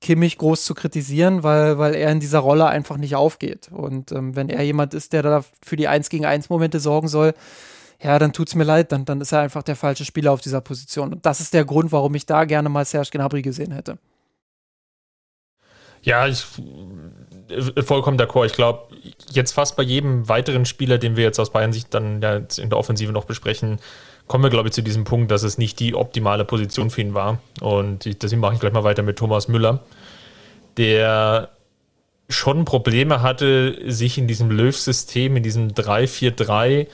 [0.00, 3.68] Kimmich groß zu kritisieren, weil, weil er in dieser Rolle einfach nicht aufgeht.
[3.70, 7.08] Und ähm, wenn er jemand ist, der da für die 1 gegen 1 Momente sorgen
[7.08, 7.34] soll,
[8.02, 10.40] ja, dann tut es mir leid, dann, dann ist er einfach der falsche Spieler auf
[10.40, 11.12] dieser Position.
[11.12, 13.98] Und das ist der Grund, warum ich da gerne mal Serge Gnabry gesehen hätte.
[16.02, 16.46] Ja, ich
[17.50, 18.46] äh, vollkommen d'accord.
[18.46, 18.94] Ich glaube,
[19.30, 22.70] jetzt fast bei jedem weiteren Spieler, den wir jetzt aus Bayern Sicht dann ja in
[22.70, 23.78] der Offensive noch besprechen,
[24.30, 27.14] kommen wir, glaube ich, zu diesem Punkt, dass es nicht die optimale Position für ihn
[27.14, 27.40] war.
[27.60, 29.80] Und deswegen mache ich gleich mal weiter mit Thomas Müller,
[30.76, 31.48] der
[32.28, 36.90] schon Probleme hatte, sich in diesem Löw-System, in diesem 3-4-3, sagen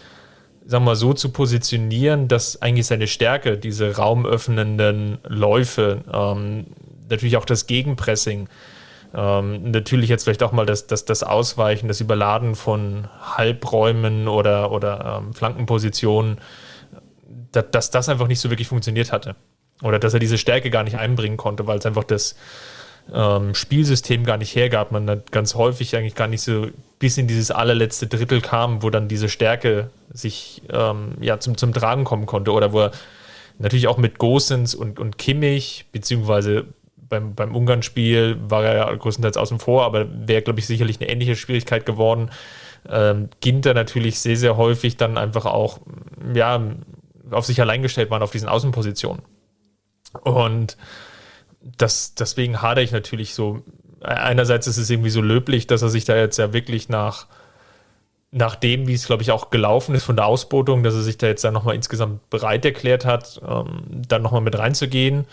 [0.65, 6.69] wir mal, so zu positionieren, dass eigentlich seine Stärke, diese raumöffnenden Läufe, ähm,
[7.11, 8.49] natürlich auch das Gegenpressing,
[9.15, 14.73] ähm, natürlich jetzt vielleicht auch mal das, das, das Ausweichen, das Überladen von Halbräumen oder,
[14.73, 16.39] oder ähm, Flankenpositionen,
[17.57, 19.37] dass, dass das einfach nicht so wirklich funktioniert hatte.
[19.83, 22.37] Oder dass er diese Stärke gar nicht einbringen konnte, weil es einfach das
[23.13, 24.91] ähm, Spielsystem gar nicht hergab.
[24.93, 28.91] Man hat ganz häufig eigentlich gar nicht so bis in dieses allerletzte Drittel kam, wo
[28.91, 32.53] dann diese Stärke sich ähm, ja, zum, zum Tragen kommen konnte.
[32.53, 32.93] Oder wo er
[33.59, 36.65] natürlich auch mit Gosens und, und Kimmich, beziehungsweise
[37.09, 41.11] beim, beim Ungarn-Spiel war er ja größtenteils außen vor, aber wäre, glaube ich, sicherlich eine
[41.11, 42.31] ähnliche Schwierigkeit geworden.
[42.89, 45.81] Ähm, Ginter natürlich sehr, sehr häufig dann einfach auch,
[46.35, 46.61] ja,
[47.31, 49.23] auf sich allein gestellt waren auf diesen Außenpositionen.
[50.23, 50.77] Und
[51.79, 53.63] das, deswegen hadere ich natürlich so.
[54.01, 57.27] Einerseits ist es irgendwie so löblich, dass er sich da jetzt ja wirklich nach,
[58.31, 61.19] nach dem, wie es, glaube ich, auch gelaufen ist von der Ausbotung, dass er sich
[61.19, 65.27] da jetzt dann nochmal insgesamt bereit erklärt hat, ähm, dann nochmal mit reinzugehen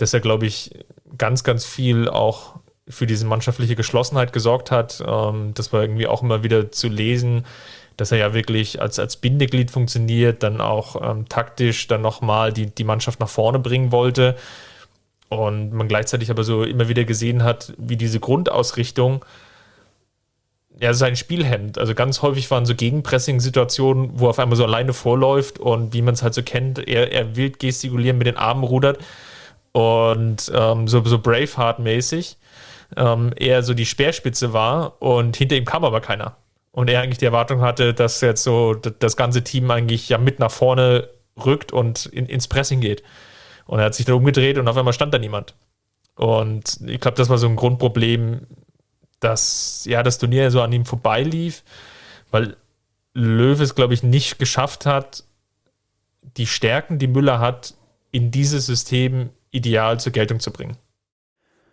[0.00, 0.70] dass er, glaube ich,
[1.18, 2.54] ganz, ganz viel auch
[2.88, 5.02] für diese mannschaftliche Geschlossenheit gesorgt hat.
[5.06, 7.44] Ähm, das war irgendwie auch immer wieder zu lesen,
[8.00, 12.66] dass er ja wirklich als, als Bindeglied funktioniert, dann auch ähm, taktisch dann nochmal die,
[12.66, 14.36] die Mannschaft nach vorne bringen wollte.
[15.28, 19.24] Und man gleichzeitig aber so immer wieder gesehen hat, wie diese Grundausrichtung
[20.80, 21.78] ja, sein Spiel hemmt.
[21.78, 26.02] Also ganz häufig waren so Gegenpressing-Situationen, wo er auf einmal so alleine vorläuft und wie
[26.02, 28.98] man es halt so kennt, er, er wild gestikulieren mit den Armen rudert
[29.72, 32.36] und ähm, so, so Braveheart-mäßig
[32.96, 36.36] ähm, eher so die Speerspitze war und hinter ihm kam aber keiner.
[36.72, 40.38] Und er eigentlich die Erwartung hatte, dass jetzt so das ganze Team eigentlich ja mit
[40.38, 41.08] nach vorne
[41.44, 43.02] rückt und in, ins Pressing geht.
[43.66, 45.54] Und er hat sich dann umgedreht und auf einmal stand da niemand.
[46.16, 48.46] Und ich glaube, das war so ein Grundproblem,
[49.20, 51.62] dass ja das Turnier so an ihm vorbeilief,
[52.30, 52.56] weil
[53.14, 55.24] Löw es, glaube ich, nicht geschafft hat,
[56.36, 57.74] die Stärken, die Müller hat,
[58.12, 60.76] in dieses System ideal zur Geltung zu bringen.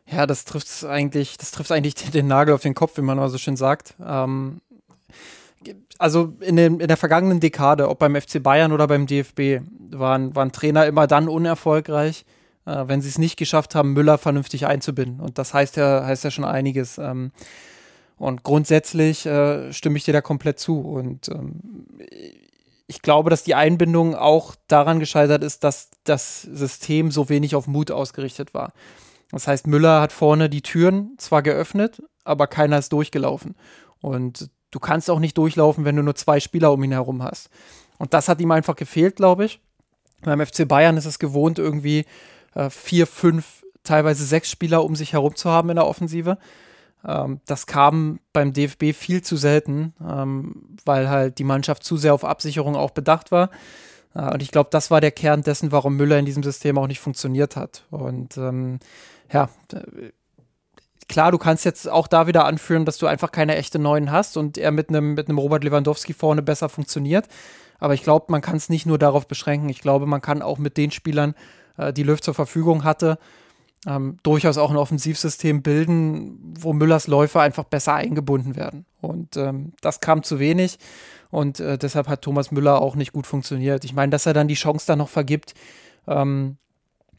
[0.10, 3.30] Ja, das trifft eigentlich, das trifft eigentlich den Nagel auf den Kopf, wie man immer
[3.30, 3.96] so schön sagt.
[4.04, 4.62] Ähm,
[5.98, 10.36] also in, den, in der vergangenen Dekade, ob beim FC Bayern oder beim DFB, waren,
[10.36, 12.26] waren Trainer immer dann unerfolgreich,
[12.66, 15.20] äh, wenn sie es nicht geschafft haben, Müller vernünftig einzubinden.
[15.20, 16.98] Und das heißt ja, heißt ja schon einiges.
[16.98, 17.32] Ähm,
[18.18, 20.80] und grundsätzlich äh, stimme ich dir da komplett zu.
[20.80, 21.60] Und ähm,
[22.88, 27.68] ich glaube, dass die Einbindung auch daran gescheitert ist, dass das System so wenig auf
[27.68, 28.74] Mut ausgerichtet war.
[29.32, 33.56] Das heißt, Müller hat vorne die Türen zwar geöffnet, aber keiner ist durchgelaufen.
[34.00, 37.50] Und du kannst auch nicht durchlaufen, wenn du nur zwei Spieler um ihn herum hast.
[37.98, 39.62] Und das hat ihm einfach gefehlt, glaube ich.
[40.22, 42.06] Beim FC Bayern ist es gewohnt, irgendwie
[42.56, 46.38] äh, vier, fünf, teilweise sechs Spieler um sich herum zu haben in der Offensive.
[47.06, 52.14] Ähm, das kam beim DFB viel zu selten, ähm, weil halt die Mannschaft zu sehr
[52.14, 53.50] auf Absicherung auch bedacht war.
[54.14, 56.88] Äh, und ich glaube, das war der Kern dessen, warum Müller in diesem System auch
[56.88, 57.84] nicht funktioniert hat.
[57.92, 58.80] Und ähm,
[59.32, 59.50] ja,
[61.08, 64.38] klar, du kannst jetzt auch da wieder anführen, dass du einfach keine echte Neuen hast
[64.38, 67.28] und er mit einem mit Robert Lewandowski vorne besser funktioniert.
[67.80, 69.70] Aber ich glaube, man kann es nicht nur darauf beschränken.
[69.70, 71.36] Ich glaube, man kann auch mit den Spielern,
[71.78, 73.20] äh, die Löw zur Verfügung hatte,
[73.86, 78.86] ähm, durchaus auch ein Offensivsystem bilden, wo Müllers Läufer einfach besser eingebunden werden.
[79.02, 80.80] Und ähm, das kam zu wenig.
[81.30, 83.86] Und äh, deshalb hat Thomas Müller auch nicht gut funktioniert.
[83.86, 85.54] Ich meine, dass er dann die Chance da noch vergibt,
[86.08, 86.58] ähm,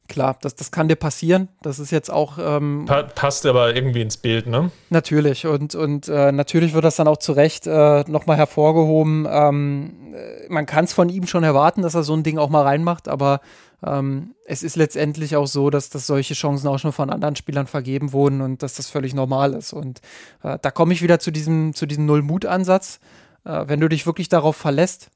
[0.08, 1.48] klar, das, das kann dir passieren.
[1.62, 2.38] Das ist jetzt auch.
[2.40, 4.70] Ähm, pa passt aber irgendwie ins Bild, ne?
[4.90, 5.46] Natürlich.
[5.46, 9.26] Und, und äh, natürlich wird das dann auch zu Recht äh, nochmal hervorgehoben.
[9.30, 12.48] Ähm, äh, man kann es von ihm schon erwarten, dass er so ein Ding auch
[12.48, 13.40] mal reinmacht, aber
[13.84, 17.66] ähm, es ist letztendlich auch so, dass, dass solche Chancen auch schon von anderen Spielern
[17.66, 19.72] vergeben wurden und dass das völlig normal ist.
[19.72, 20.00] Und
[20.42, 22.98] äh, da komme ich wieder zu diesem, zu diesem Null-Mut-Ansatz.
[23.44, 25.10] Äh, wenn du dich wirklich darauf verlässt,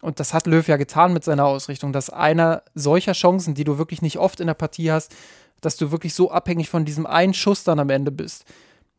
[0.00, 3.78] und das hat Löw ja getan mit seiner Ausrichtung, dass einer solcher Chancen, die du
[3.78, 5.14] wirklich nicht oft in der Partie hast,
[5.60, 8.44] dass du wirklich so abhängig von diesem einen Schuss dann am Ende bist.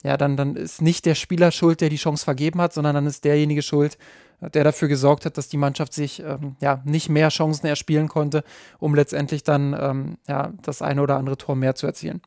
[0.03, 3.05] Ja, dann, dann ist nicht der Spieler schuld, der die Chance vergeben hat, sondern dann
[3.05, 3.97] ist derjenige schuld,
[4.41, 8.43] der dafür gesorgt hat, dass die Mannschaft sich ähm, ja nicht mehr Chancen erspielen konnte,
[8.79, 12.21] um letztendlich dann ähm, ja das eine oder andere Tor mehr zu erzielen.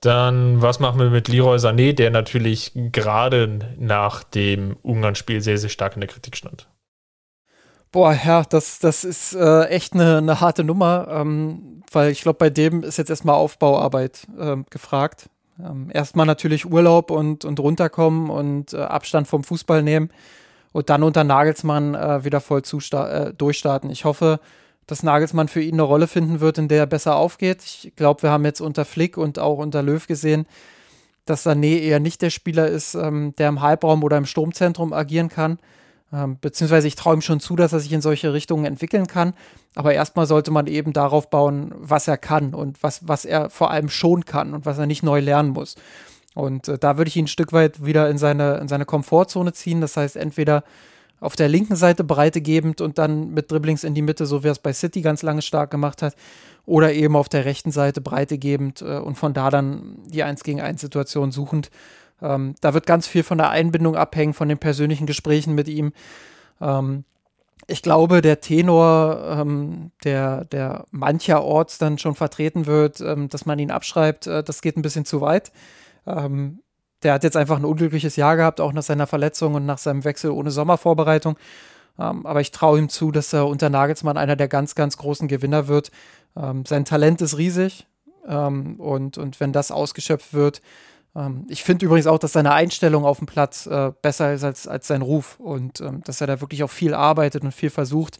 [0.00, 5.70] Dann, was machen wir mit Leroy Sané, der natürlich gerade nach dem Ungarn-Spiel sehr, sehr
[5.70, 6.68] stark in der Kritik stand?
[7.92, 12.38] Boah, ja, das, das ist äh, echt eine, eine harte Nummer, ähm, weil ich glaube,
[12.38, 15.30] bei dem ist jetzt erstmal Aufbauarbeit ähm, gefragt.
[15.58, 20.10] Ähm, erstmal natürlich Urlaub und, und runterkommen und äh, Abstand vom Fußball nehmen
[20.72, 23.88] und dann unter Nagelsmann äh, wieder voll äh, durchstarten.
[23.88, 24.40] Ich hoffe,
[24.86, 27.62] dass Nagelsmann für ihn eine Rolle finden wird, in der er besser aufgeht.
[27.64, 30.46] Ich glaube, wir haben jetzt unter Flick und auch unter Löw gesehen,
[31.24, 35.28] dass Sané eher nicht der Spieler ist, ähm, der im Halbraum oder im Sturmzentrum agieren
[35.28, 35.58] kann.
[36.12, 39.34] Ähm, beziehungsweise ich traue ihm schon zu, dass er sich in solche Richtungen entwickeln kann.
[39.74, 43.72] Aber erstmal sollte man eben darauf bauen, was er kann und was, was er vor
[43.72, 45.74] allem schon kann und was er nicht neu lernen muss.
[46.34, 49.52] Und äh, da würde ich ihn ein Stück weit wieder in seine, in seine Komfortzone
[49.52, 49.80] ziehen.
[49.80, 50.62] Das heißt, entweder
[51.20, 54.48] auf der linken Seite Breite gebend und dann mit Dribblings in die Mitte, so wie
[54.48, 56.14] er es bei City ganz lange stark gemacht hat,
[56.66, 60.42] oder eben auf der rechten Seite Breite gebend äh, und von da dann die 1
[60.44, 61.70] gegen 1 Situation suchend.
[62.20, 65.92] Ähm, da wird ganz viel von der Einbindung abhängen, von den persönlichen Gesprächen mit ihm.
[66.60, 67.04] Ähm,
[67.68, 73.58] ich glaube, der Tenor, ähm, der, der mancherorts dann schon vertreten wird, ähm, dass man
[73.58, 75.52] ihn abschreibt, äh, das geht ein bisschen zu weit.
[76.06, 76.60] Ähm,
[77.06, 80.02] der hat jetzt einfach ein unglückliches Jahr gehabt, auch nach seiner Verletzung und nach seinem
[80.02, 81.38] Wechsel ohne Sommervorbereitung.
[82.00, 85.28] Ähm, aber ich traue ihm zu, dass er unter Nagelsmann einer der ganz, ganz großen
[85.28, 85.92] Gewinner wird.
[86.36, 87.86] Ähm, sein Talent ist riesig
[88.26, 90.62] ähm, und, und wenn das ausgeschöpft wird,
[91.14, 94.66] ähm, ich finde übrigens auch, dass seine Einstellung auf dem Platz äh, besser ist als,
[94.66, 98.18] als sein Ruf und ähm, dass er da wirklich auch viel arbeitet und viel versucht.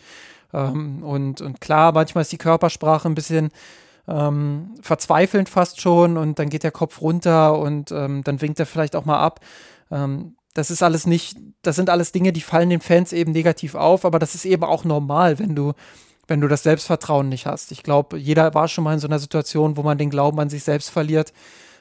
[0.55, 3.51] Ähm, und, und klar, manchmal ist die Körpersprache ein bisschen
[4.09, 8.67] ähm, verzweifelnd fast schon und dann geht der Kopf runter und ähm, dann winkt er
[8.67, 9.41] vielleicht auch mal ab.
[9.91, 13.75] Ähm, das ist alles nicht, das sind alles Dinge, die fallen den Fans eben negativ
[13.75, 15.73] auf, aber das ist eben auch normal, wenn du,
[16.29, 17.73] wenn du das Selbstvertrauen nicht hast.
[17.73, 20.49] Ich glaube, jeder war schon mal in so einer Situation, wo man den Glauben an
[20.49, 21.33] sich selbst verliert.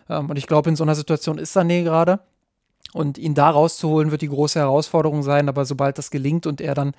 [0.10, 2.20] Ähm, und ich glaube, in so einer Situation ist Sané gerade.
[2.94, 5.50] Und ihn da rauszuholen, wird die große Herausforderung sein.
[5.50, 6.94] Aber sobald das gelingt und er dann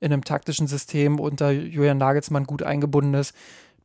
[0.00, 3.34] in einem taktischen System unter Julian Nagelsmann gut eingebunden ist,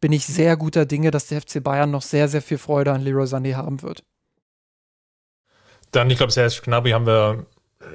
[0.04, 3.01] bin ich sehr guter Dinge, dass der FC Bayern noch sehr, sehr viel Freude an
[3.01, 4.04] Leroy Sané haben wird.
[5.91, 7.45] Dann, ich glaube, Serge Gnabry haben wir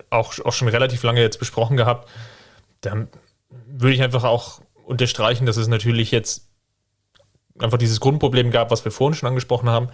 [0.08, 2.08] auch, auch schon relativ lange jetzt besprochen gehabt.
[2.80, 3.08] Da
[3.66, 6.48] würde ich einfach auch unterstreichen, dass es natürlich jetzt
[7.58, 9.90] einfach dieses Grundproblem gab, was wir vorhin schon angesprochen haben.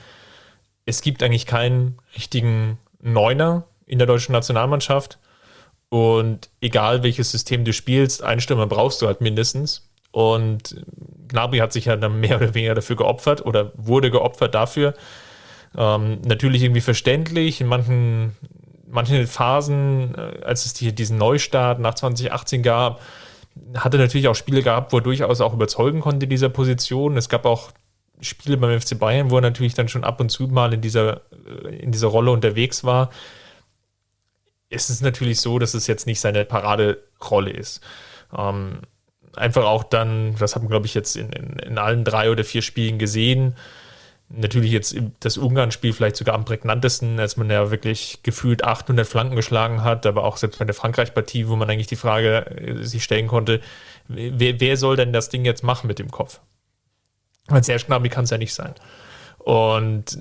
[0.87, 5.19] Es gibt eigentlich keinen richtigen Neuner in der deutschen Nationalmannschaft.
[5.89, 9.91] Und egal welches System du spielst, einen Stürmer brauchst du halt mindestens.
[10.15, 10.77] Und
[11.27, 14.95] Gnabry hat sich ja dann mehr oder weniger dafür geopfert oder wurde geopfert dafür.
[15.77, 17.61] Ähm, natürlich irgendwie verständlich.
[17.61, 18.37] In manchen,
[18.87, 23.01] manchen Phasen, äh, als es die, diesen Neustart nach 2018 gab,
[23.77, 27.17] hat er natürlich auch Spiele gehabt, wo er durchaus auch überzeugen konnte in dieser Position.
[27.17, 27.73] Es gab auch
[28.21, 31.23] Spiele beim FC Bayern, wo er natürlich dann schon ab und zu mal in dieser,
[31.65, 33.11] äh, in dieser Rolle unterwegs war.
[34.71, 37.81] Es ist natürlich so, dass es jetzt nicht seine Paraderolle ist.
[38.37, 38.79] Ähm,
[39.37, 42.45] einfach auch dann, das haben wir, glaube ich, jetzt in, in, in, allen drei oder
[42.45, 43.55] vier Spielen gesehen.
[44.28, 49.37] Natürlich jetzt das Ungarn-Spiel vielleicht sogar am prägnantesten, als man ja wirklich gefühlt 800 Flanken
[49.37, 53.05] geschlagen hat, aber auch selbst bei der Frankreich-Partie, wo man eigentlich die Frage äh, sich
[53.05, 53.61] stellen konnte,
[54.09, 56.41] wer, wer soll denn das Ding jetzt machen mit dem Kopf?
[57.49, 58.74] Weil sehr Gnabry kann es ja nicht sein.
[59.39, 60.18] Und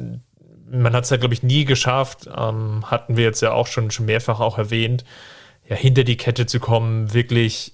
[0.70, 3.91] man hat es ja, glaube ich, nie geschafft, ähm, hatten wir jetzt ja auch schon,
[3.91, 5.05] schon mehrfach auch erwähnt,
[5.68, 7.73] ja, hinter die Kette zu kommen, wirklich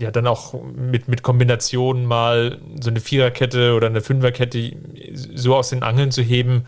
[0.00, 4.76] ja dann auch mit, mit Kombinationen mal so eine Viererkette oder eine Fünferkette
[5.14, 6.66] so aus den Angeln zu heben,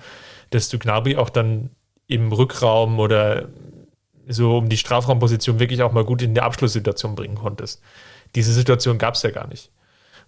[0.51, 1.71] dass du Gnabry auch dann
[2.07, 3.49] im Rückraum oder
[4.29, 7.83] so um die Strafraumposition wirklich auch mal gut in die Abschlusssituation bringen konntest.
[8.35, 9.71] Diese Situation gab es ja gar nicht.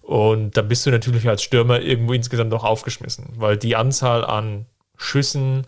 [0.01, 4.65] Und da bist du natürlich als Stürmer irgendwo insgesamt noch aufgeschmissen, weil die Anzahl an
[4.95, 5.67] Schüssen,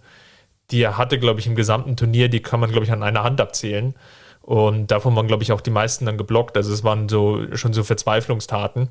[0.72, 3.24] die er hatte, glaube ich, im gesamten Turnier, die kann man, glaube ich, an einer
[3.24, 3.96] Hand abzählen.
[4.50, 6.58] Und davon waren, glaube ich, auch die meisten dann geblockt.
[6.58, 8.90] Also es waren so schon so Verzweiflungstaten.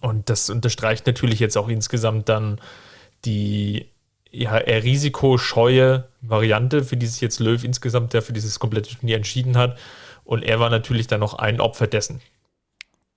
[0.00, 2.60] Und das unterstreicht natürlich jetzt auch insgesamt dann
[3.24, 3.88] die
[4.32, 9.14] ja, eher risikoscheue Variante, für die sich jetzt Löw insgesamt ja für dieses komplette Turnier
[9.14, 9.78] entschieden hat.
[10.24, 12.20] Und er war natürlich dann noch ein Opfer dessen.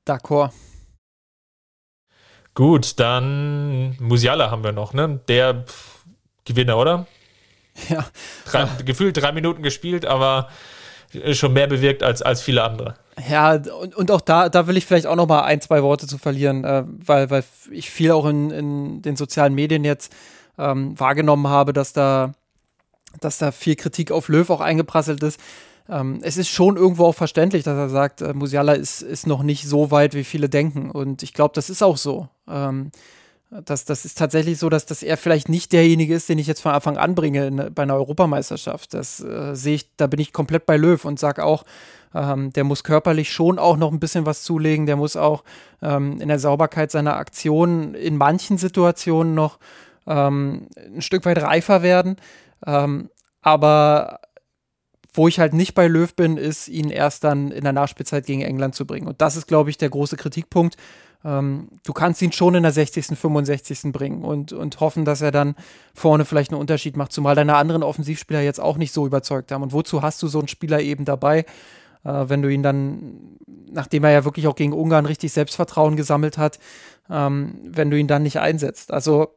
[0.07, 0.51] D'accord.
[2.53, 5.21] Gut, dann Musiala haben wir noch, ne?
[5.27, 5.65] Der
[6.45, 7.07] Gewinner, oder?
[7.89, 8.05] Ja.
[8.45, 8.69] Drei, ja.
[8.85, 10.49] Gefühlt drei Minuten gespielt, aber
[11.33, 12.95] schon mehr bewirkt als, als viele andere.
[13.29, 16.07] Ja, und, und auch da, da will ich vielleicht auch noch mal ein, zwei Worte
[16.07, 20.13] zu verlieren, äh, weil, weil ich viel auch in, in den sozialen Medien jetzt
[20.57, 22.33] ähm, wahrgenommen habe, dass da,
[23.19, 25.39] dass da viel Kritik auf Löw auch eingeprasselt ist.
[25.89, 29.43] Ähm, es ist schon irgendwo auch verständlich, dass er sagt, äh, Musiala ist, ist noch
[29.43, 30.89] nicht so weit, wie viele denken.
[30.89, 32.29] Und ich glaube, das ist auch so.
[32.47, 32.91] Ähm,
[33.51, 36.61] das, das ist tatsächlich so, dass, dass er vielleicht nicht derjenige ist, den ich jetzt
[36.61, 38.93] von Anfang an bringe in, bei einer Europameisterschaft.
[38.93, 41.65] Das äh, sehe ich, da bin ich komplett bei Löw und sage auch,
[42.15, 44.85] ähm, der muss körperlich schon auch noch ein bisschen was zulegen.
[44.85, 45.43] Der muss auch
[45.81, 49.59] ähm, in der Sauberkeit seiner Aktionen in manchen Situationen noch
[50.07, 52.15] ähm, ein Stück weit reifer werden.
[52.65, 53.09] Ähm,
[53.41, 54.21] aber
[55.13, 58.41] wo ich halt nicht bei Löw bin, ist, ihn erst dann in der Nachspielzeit gegen
[58.41, 59.07] England zu bringen.
[59.07, 60.77] Und das ist, glaube ich, der große Kritikpunkt.
[61.23, 63.91] Ähm, du kannst ihn schon in der 60., 65.
[63.91, 65.55] bringen und, und hoffen, dass er dann
[65.93, 69.61] vorne vielleicht einen Unterschied macht, zumal deine anderen Offensivspieler jetzt auch nicht so überzeugt haben.
[69.61, 71.45] Und wozu hast du so einen Spieler eben dabei,
[72.03, 73.37] äh, wenn du ihn dann,
[73.71, 76.59] nachdem er ja wirklich auch gegen Ungarn richtig Selbstvertrauen gesammelt hat,
[77.09, 78.91] ähm, wenn du ihn dann nicht einsetzt?
[78.91, 79.35] Also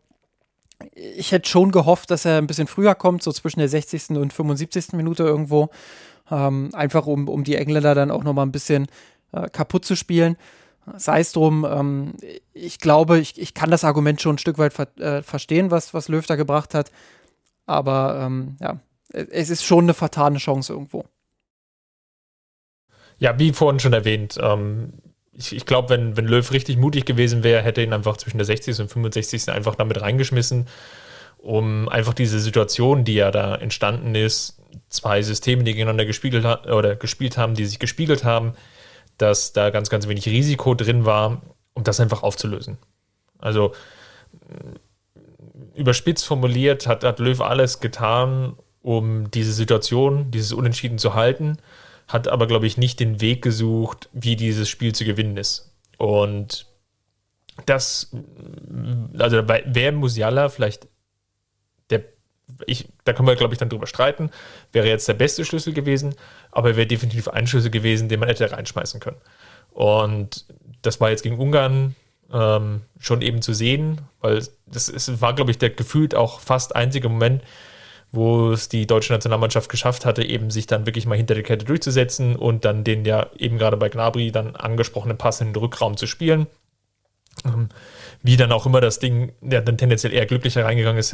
[0.92, 4.10] ich hätte schon gehofft, dass er ein bisschen früher kommt, so zwischen der 60.
[4.10, 4.92] und 75.
[4.92, 5.68] Minute irgendwo.
[6.30, 8.86] Ähm, einfach um, um die Engländer dann auch nochmal ein bisschen
[9.32, 10.36] äh, kaputt zu spielen
[10.96, 12.14] sei es drum, ähm,
[12.52, 15.94] ich glaube, ich, ich kann das Argument schon ein Stück weit ver äh, verstehen, was,
[15.94, 16.90] was Löw da gebracht hat.
[17.66, 18.80] Aber ähm, ja,
[19.12, 21.04] es ist schon eine vertane Chance irgendwo.
[23.18, 24.92] Ja, wie vorhin schon erwähnt, ähm,
[25.32, 28.44] ich, ich glaube, wenn, wenn Löw richtig mutig gewesen wäre, hätte ihn einfach zwischen der
[28.44, 28.80] 60.
[28.80, 29.48] und 65.
[29.48, 30.66] einfach damit reingeschmissen,
[31.38, 36.96] um einfach diese Situation, die ja da entstanden ist, zwei Systeme, die gegeneinander gespiegelt oder
[36.96, 38.54] gespielt haben, die sich gespiegelt haben,
[39.18, 41.42] dass da ganz, ganz wenig Risiko drin war,
[41.74, 42.78] um das einfach aufzulösen.
[43.38, 43.72] Also
[44.32, 51.58] mm, überspitzt formuliert hat, hat Löw alles getan, um diese Situation, dieses Unentschieden zu halten,
[52.06, 55.72] hat aber, glaube ich, nicht den Weg gesucht, wie dieses Spiel zu gewinnen ist.
[55.96, 56.66] Und
[57.66, 60.88] das, mm, also wäre Musiala vielleicht
[62.66, 64.30] ich, da können wir, glaube ich, dann drüber streiten,
[64.72, 66.14] wäre jetzt der beste Schlüssel gewesen,
[66.50, 69.16] aber er wäre definitiv ein Schlüssel gewesen, den man hätte reinschmeißen können.
[69.70, 70.44] Und
[70.82, 71.96] das war jetzt gegen Ungarn
[72.32, 76.76] ähm, schon eben zu sehen, weil das ist, war, glaube ich, der gefühlt auch fast
[76.76, 77.42] einzige Moment,
[78.12, 81.64] wo es die deutsche Nationalmannschaft geschafft hatte, eben sich dann wirklich mal hinter der Kette
[81.64, 85.96] durchzusetzen und dann den ja eben gerade bei Gnabry dann angesprochenen Pass in den Rückraum
[85.96, 86.46] zu spielen.
[87.44, 87.68] Ähm,
[88.22, 91.12] wie dann auch immer das Ding, der dann tendenziell eher glücklicher reingegangen ist,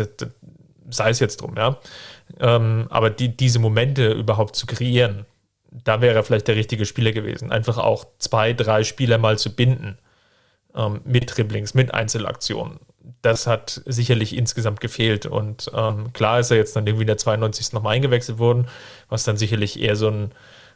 [0.91, 1.79] sei es jetzt drum, ja.
[2.39, 5.27] Ähm, aber die, diese Momente überhaupt zu kreieren,
[5.71, 7.53] da wäre er vielleicht der richtige Spieler gewesen.
[7.53, 9.99] Einfach auch zwei, drei Spieler mal zu binden.
[10.75, 12.79] Ähm, mit Dribblings, mit Einzelaktionen.
[13.23, 15.27] Das hat sicherlich insgesamt gefehlt.
[15.27, 17.73] Und ähm, klar ist er jetzt dann irgendwie in der 92.
[17.73, 18.69] nochmal eingewechselt worden,
[19.09, 20.33] was dann sicherlich eher so ein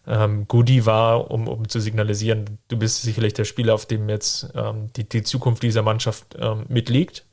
[0.06, 4.48] ähm, Goodie war, um, um zu signalisieren, du bist sicherlich der Spieler, auf dem jetzt
[4.54, 7.24] ähm, die, die Zukunft dieser Mannschaft ähm, mitliegt.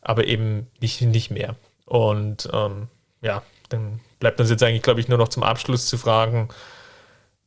[0.00, 1.56] Aber eben nicht, nicht mehr.
[1.88, 2.88] Und ähm,
[3.22, 6.48] ja, dann bleibt uns jetzt eigentlich, glaube ich, nur noch zum Abschluss zu fragen,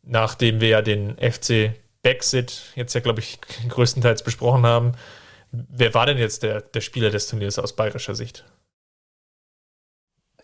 [0.03, 3.39] nachdem wir ja den FC Brexit jetzt ja, glaube ich,
[3.69, 4.93] größtenteils besprochen haben,
[5.51, 8.45] wer war denn jetzt der, der Spieler des Turniers aus bayerischer Sicht?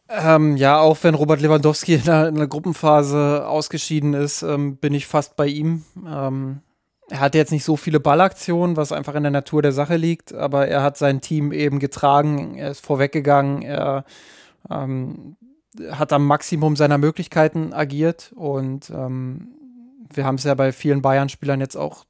[0.10, 4.94] Ähm, ja, auch wenn Robert Lewandowski in der, in der Gruppenphase ausgeschieden ist, ähm, bin
[4.94, 5.84] ich fast bei ihm.
[6.08, 6.62] Ähm,
[7.10, 10.34] er hat jetzt nicht so viele Ballaktionen, was einfach in der Natur der Sache liegt,
[10.34, 14.04] aber er hat sein Team eben getragen, er ist vorweggegangen, er
[14.70, 15.38] ähm,
[15.92, 19.50] hat am Maximum seiner Möglichkeiten agiert und ähm,
[20.14, 22.06] wir haben es ja bei vielen Bayern-Spielern jetzt auch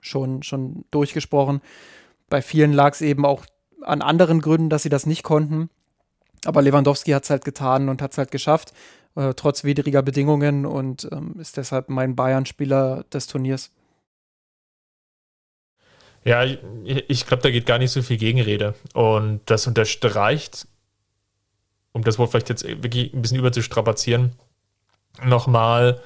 [0.00, 1.60] schon, schon durchgesprochen.
[2.28, 3.44] Bei vielen lag es eben auch
[3.82, 5.70] an anderen Gründen, dass sie das nicht konnten.
[6.44, 8.72] Aber Lewandowski hat es halt getan und hat es halt geschafft,
[9.14, 13.70] äh, trotz widriger Bedingungen und ähm, ist deshalb mein Bayern-Spieler des Turniers.
[16.24, 16.60] Ja, ich,
[17.08, 18.74] ich glaube, da geht gar nicht so viel Gegenrede.
[18.94, 20.66] Und das unterstreicht,
[21.92, 24.32] um das Wort vielleicht jetzt wirklich ein bisschen überzustrapazieren,
[25.22, 26.00] nochmal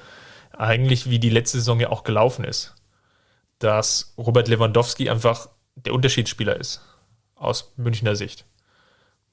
[0.51, 2.75] eigentlich, wie die letzte Saison ja auch gelaufen ist.
[3.59, 6.81] Dass Robert Lewandowski einfach der Unterschiedsspieler ist.
[7.35, 8.45] Aus Münchner Sicht.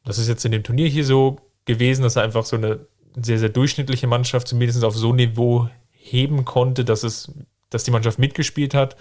[0.05, 3.41] Das ist jetzt in dem Turnier hier so gewesen, dass er einfach so eine sehr,
[3.41, 7.33] sehr durchschnittliche Mannschaft zumindest auf so ein Niveau heben konnte, dass es,
[7.71, 8.97] dass die Mannschaft mitgespielt hat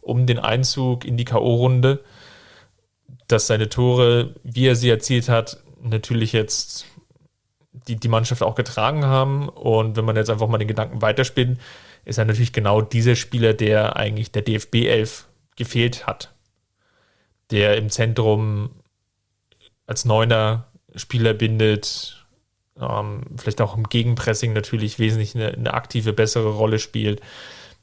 [0.00, 2.00] um den Einzug in die K.O.-Runde,
[3.28, 6.86] dass seine Tore, wie er sie erzielt hat, natürlich jetzt
[7.72, 9.48] die, die Mannschaft auch getragen haben.
[9.48, 11.60] Und wenn man jetzt einfach mal den Gedanken weiterspinnt,
[12.04, 16.32] ist er natürlich genau dieser Spieler, der eigentlich der DFB 11 gefehlt hat.
[17.50, 18.70] Der im Zentrum
[19.86, 22.24] als Neuner Spieler bindet,
[22.80, 27.20] ähm, vielleicht auch im Gegenpressing natürlich wesentlich eine, eine aktive, bessere Rolle spielt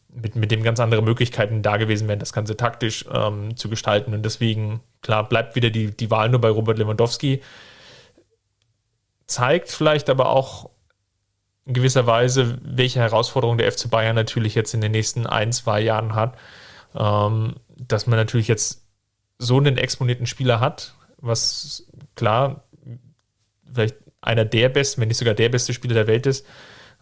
[0.10, 4.14] mit, mit dem ganz andere Möglichkeiten da gewesen wären, das Ganze taktisch ähm, zu gestalten.
[4.14, 7.42] Und deswegen, klar, bleibt wieder die, die Wahl nur bei Robert Lewandowski.
[9.28, 10.70] Zeigt vielleicht aber auch
[11.66, 15.82] in gewisser Weise, welche Herausforderungen der FC Bayern natürlich jetzt in den nächsten ein, zwei
[15.82, 16.38] Jahren hat.
[16.96, 18.86] Ähm, dass man natürlich jetzt
[19.38, 22.64] so einen exponierten Spieler hat, was klar,
[23.72, 26.46] vielleicht einer der besten, wenn nicht sogar der beste Spieler der Welt ist.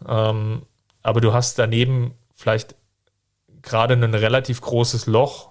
[0.07, 0.63] Ähm,
[1.01, 2.75] aber du hast daneben vielleicht
[3.65, 5.49] gerade ein relativ großes Loch,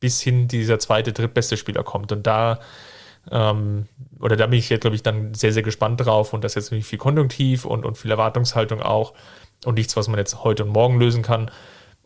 [0.00, 2.12] bis hin dieser zweite, drittbeste Spieler kommt.
[2.12, 2.60] Und da,
[3.30, 3.86] ähm,
[4.20, 6.32] oder da bin ich jetzt, glaube ich, dann sehr, sehr gespannt drauf.
[6.32, 9.14] Und das ist jetzt natürlich viel Konjunktiv und, und viel Erwartungshaltung auch.
[9.64, 11.50] Und nichts, was man jetzt heute und morgen lösen kann.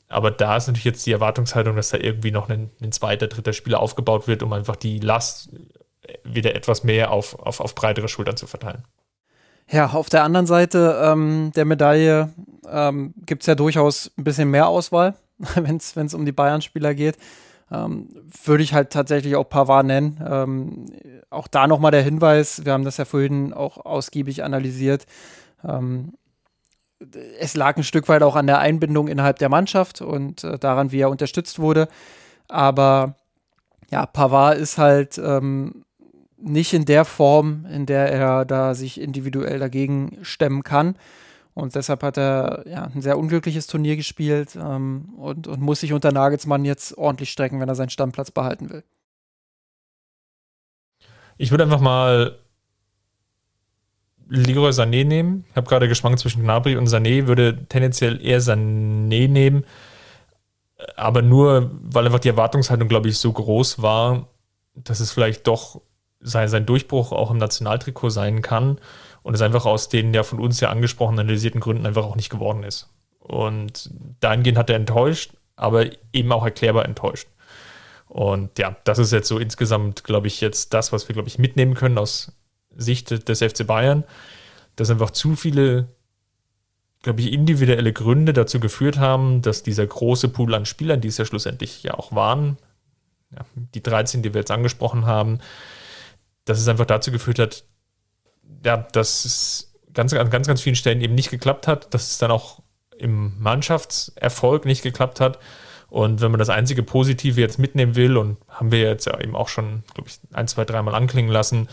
[0.09, 3.53] Aber da ist natürlich jetzt die Erwartungshaltung, dass da irgendwie noch ein, ein zweiter, dritter
[3.53, 5.51] Spieler aufgebaut wird, um einfach die Last
[6.22, 8.85] wieder etwas mehr auf, auf, auf breitere Schultern zu verteilen.
[9.71, 12.33] Ja, auf der anderen Seite ähm, der Medaille
[12.71, 15.14] ähm, gibt es ja durchaus ein bisschen mehr Auswahl,
[15.55, 17.17] wenn es um die Bayern-Spieler geht.
[17.73, 18.09] Ähm,
[18.45, 20.23] würde ich halt tatsächlich auch Pavard nennen.
[20.25, 20.87] Ähm,
[21.31, 25.05] auch da nochmal der Hinweis, wir haben das ja vorhin auch ausgiebig analysiert.
[25.64, 26.12] Ähm,
[27.41, 30.93] es lag ein Stück weit auch an der Einbindung innerhalb der Mannschaft und äh, daran,
[30.93, 31.89] wie er unterstützt wurde.
[32.49, 33.17] Aber
[33.91, 35.85] ja, Pavard ist halt ähm,
[36.39, 40.97] nicht in der Form, in der er da sich individuell dagegen stemmen kann.
[41.55, 45.95] Und deshalb hat er ja, ein sehr unglückliches Turnier gespielt ähm, und, und muss sich
[45.95, 48.84] unter Nagelsmann jetzt ordentlich strecken, wenn er seinen Stammplatz behalten will.
[51.39, 52.39] Ich würde einfach mal
[54.28, 55.45] Leroy Sané nehmen.
[55.51, 59.64] Ich habe gerade geschwankt zwischen Gnabry und Sané, würde tendenziell eher Sané nehmen,
[60.97, 64.28] aber nur, weil einfach die Erwartungshaltung, glaube ich, so groß war,
[64.74, 65.80] dass es vielleicht doch
[66.27, 68.79] sein, sein Durchbruch auch im Nationaltrikot sein kann
[69.22, 72.31] und es einfach aus den ja von uns ja angesprochenen analysierten Gründen einfach auch nicht
[72.31, 72.89] geworden ist.
[73.18, 77.29] Und dahingehend hat er enttäuscht, aber eben auch erklärbar enttäuscht.
[78.09, 81.39] Und ja, das ist jetzt so insgesamt, glaube ich, jetzt das, was wir, glaube ich,
[81.39, 82.33] mitnehmen können aus
[82.77, 84.05] Sicht des FC Bayern,
[84.77, 85.89] dass einfach zu viele,
[87.03, 91.18] glaube ich, individuelle Gründe dazu geführt haben, dass dieser große Pool an Spielern, die es
[91.18, 92.59] ja schlussendlich ja auch waren,
[93.33, 95.41] ja, die 13, die wir jetzt angesprochen haben,
[96.47, 97.64] dass es einfach dazu geführt hat,
[98.64, 102.18] ja, dass es ganz, an ganz, ganz vielen Stellen eben nicht geklappt hat, dass es
[102.18, 102.62] dann auch
[102.97, 105.38] im Mannschaftserfolg nicht geklappt hat.
[105.88, 109.36] Und wenn man das einzige Positive jetzt mitnehmen will, und haben wir jetzt ja eben
[109.36, 111.68] auch schon, glaube ich, ein, zwei, dreimal anklingen lassen,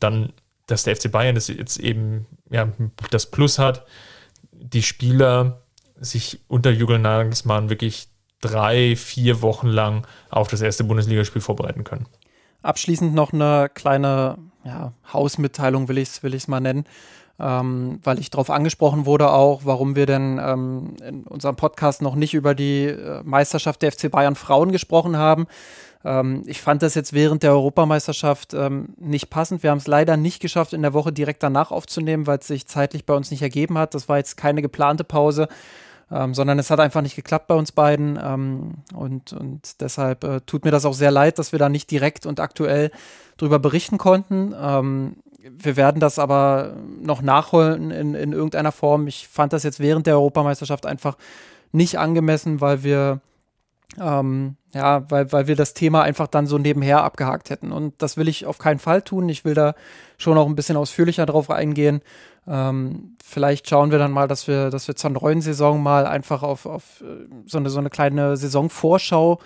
[0.00, 0.32] dann,
[0.66, 2.68] dass der FC Bayern das jetzt eben ja,
[3.10, 3.86] das Plus hat,
[4.52, 5.62] die Spieler
[5.96, 8.08] sich unter Jürgen Nagelsmann wirklich
[8.40, 12.06] drei, vier Wochen lang auf das erste Bundesligaspiel vorbereiten können.
[12.62, 16.84] Abschließend noch eine kleine ja, Hausmitteilung, will ich es will mal nennen,
[17.40, 22.14] ähm, weil ich darauf angesprochen wurde auch, warum wir denn ähm, in unserem Podcast noch
[22.14, 25.46] nicht über die äh, Meisterschaft der FC Bayern Frauen gesprochen haben.
[26.04, 29.62] Ähm, ich fand das jetzt während der Europameisterschaft ähm, nicht passend.
[29.62, 32.66] Wir haben es leider nicht geschafft, in der Woche direkt danach aufzunehmen, weil es sich
[32.66, 33.94] zeitlich bei uns nicht ergeben hat.
[33.94, 35.48] Das war jetzt keine geplante Pause
[36.12, 38.18] ähm, sondern es hat einfach nicht geklappt bei uns beiden.
[38.22, 41.90] Ähm, und, und deshalb äh, tut mir das auch sehr leid, dass wir da nicht
[41.90, 42.90] direkt und aktuell
[43.36, 44.54] drüber berichten konnten.
[44.60, 49.06] Ähm, wir werden das aber noch nachholen in, in irgendeiner Form.
[49.08, 51.16] Ich fand das jetzt während der Europameisterschaft einfach
[51.72, 53.20] nicht angemessen, weil wir
[54.00, 57.72] ähm, ja, weil, weil wir das Thema einfach dann so nebenher abgehakt hätten.
[57.72, 59.28] Und das will ich auf keinen Fall tun.
[59.28, 59.74] Ich will da
[60.16, 62.00] schon auch ein bisschen ausführlicher drauf eingehen.
[62.46, 66.42] Ähm, vielleicht schauen wir dann mal, dass wir, dass wir zur neuen Saison mal einfach
[66.42, 69.38] auf, auf äh, so, eine, so eine kleine Saisonvorschau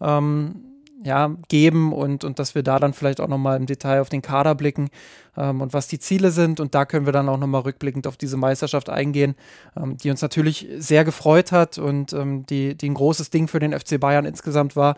[0.00, 0.73] ähm,
[1.04, 4.22] ja, geben und, und dass wir da dann vielleicht auch nochmal im Detail auf den
[4.22, 4.88] Kader blicken
[5.36, 6.60] ähm, und was die Ziele sind.
[6.60, 9.34] Und da können wir dann auch nochmal rückblickend auf diese Meisterschaft eingehen,
[9.76, 13.60] ähm, die uns natürlich sehr gefreut hat und ähm, die, die ein großes Ding für
[13.60, 14.96] den FC Bayern insgesamt war.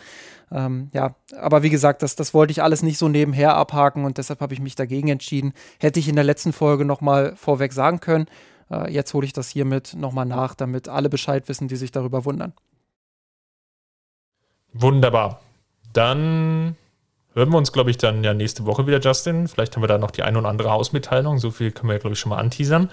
[0.52, 4.18] Ähm, ja, aber wie gesagt, das, das wollte ich alles nicht so nebenher abhaken und
[4.18, 5.54] deshalb habe ich mich dagegen entschieden.
[5.80, 8.26] Hätte ich in der letzten Folge nochmal vorweg sagen können.
[8.70, 12.24] Äh, jetzt hole ich das hiermit nochmal nach, damit alle Bescheid wissen, die sich darüber
[12.24, 12.52] wundern.
[14.72, 15.40] Wunderbar.
[15.96, 16.76] Dann
[17.34, 19.48] hören wir uns, glaube ich, dann ja nächste Woche wieder, Justin.
[19.48, 21.38] Vielleicht haben wir da noch die eine oder andere Hausmitteilung.
[21.38, 22.90] So viel können wir, glaube ich, schon mal anteasern.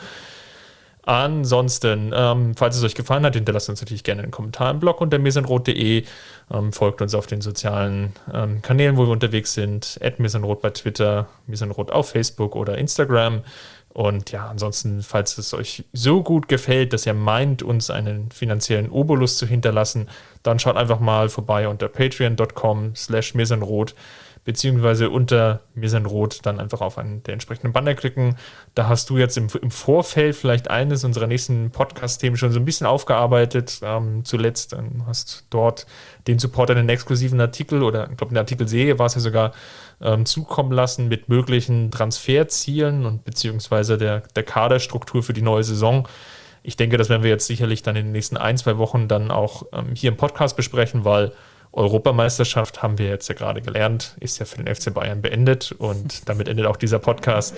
[1.05, 5.01] Ansonsten, ähm, falls es euch gefallen hat, hinterlasst uns natürlich gerne einen Kommentar im Blog
[5.01, 6.05] unter mirsenrot.de.
[6.49, 9.99] Ähm, folgt uns auf den sozialen ähm, Kanälen, wo wir unterwegs sind.
[10.17, 13.41] mirsenrot bei Twitter, mirsenrot auf Facebook oder Instagram.
[13.93, 18.89] Und ja, ansonsten, falls es euch so gut gefällt, dass ihr meint, uns einen finanziellen
[18.89, 20.09] Obolus zu hinterlassen,
[20.41, 23.93] dann schaut einfach mal vorbei unter patreon.com slash mirsenrot
[24.45, 28.35] beziehungsweise unter mir sind rot dann einfach auf einen der entsprechenden Banner klicken.
[28.75, 32.65] Da hast du jetzt im, im Vorfeld vielleicht eines unserer nächsten Podcast-Themen schon so ein
[32.65, 33.79] bisschen aufgearbeitet.
[33.83, 35.85] Ähm, zuletzt dann hast dort
[36.27, 39.53] den Supporter einen exklusiven Artikel oder ich glaube in der Artikelserie war es ja sogar
[40.03, 46.07] ähm, zukommen lassen mit möglichen Transferzielen und beziehungsweise der, der Kaderstruktur für die neue Saison.
[46.61, 49.31] Ich denke, das werden wir jetzt sicherlich dann in den nächsten ein, zwei Wochen dann
[49.31, 51.31] auch ähm, hier im Podcast besprechen, weil
[51.73, 56.29] Europameisterschaft haben wir jetzt ja gerade gelernt, ist ja für den FC Bayern beendet und
[56.29, 57.55] damit endet auch dieser Podcast.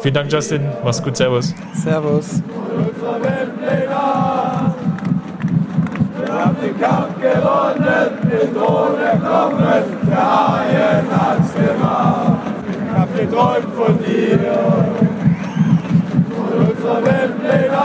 [0.00, 0.68] Vielen Dank, Justin.
[0.82, 1.16] Mach's gut.
[1.16, 1.54] Servus.
[1.74, 2.42] Servus.
[6.64, 12.38] den Kampf gewonnen, den Tod erklommen, der Haien hat's gemacht.
[12.70, 14.38] Ich hab geträumt von dir,
[16.34, 17.84] von unserer Weltpläne.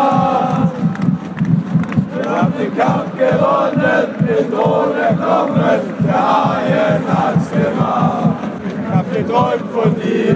[2.15, 8.37] Wir haben den Kampf gewonnen, den Tod erklommen, der Haien hat's gemacht.
[8.65, 10.35] Ich hab geträumt von dir,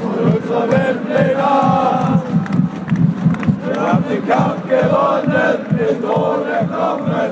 [0.00, 2.07] von unserer Weltpläne.
[3.78, 7.30] Wir haben den Kampf gewonnen, den Tod erkommen.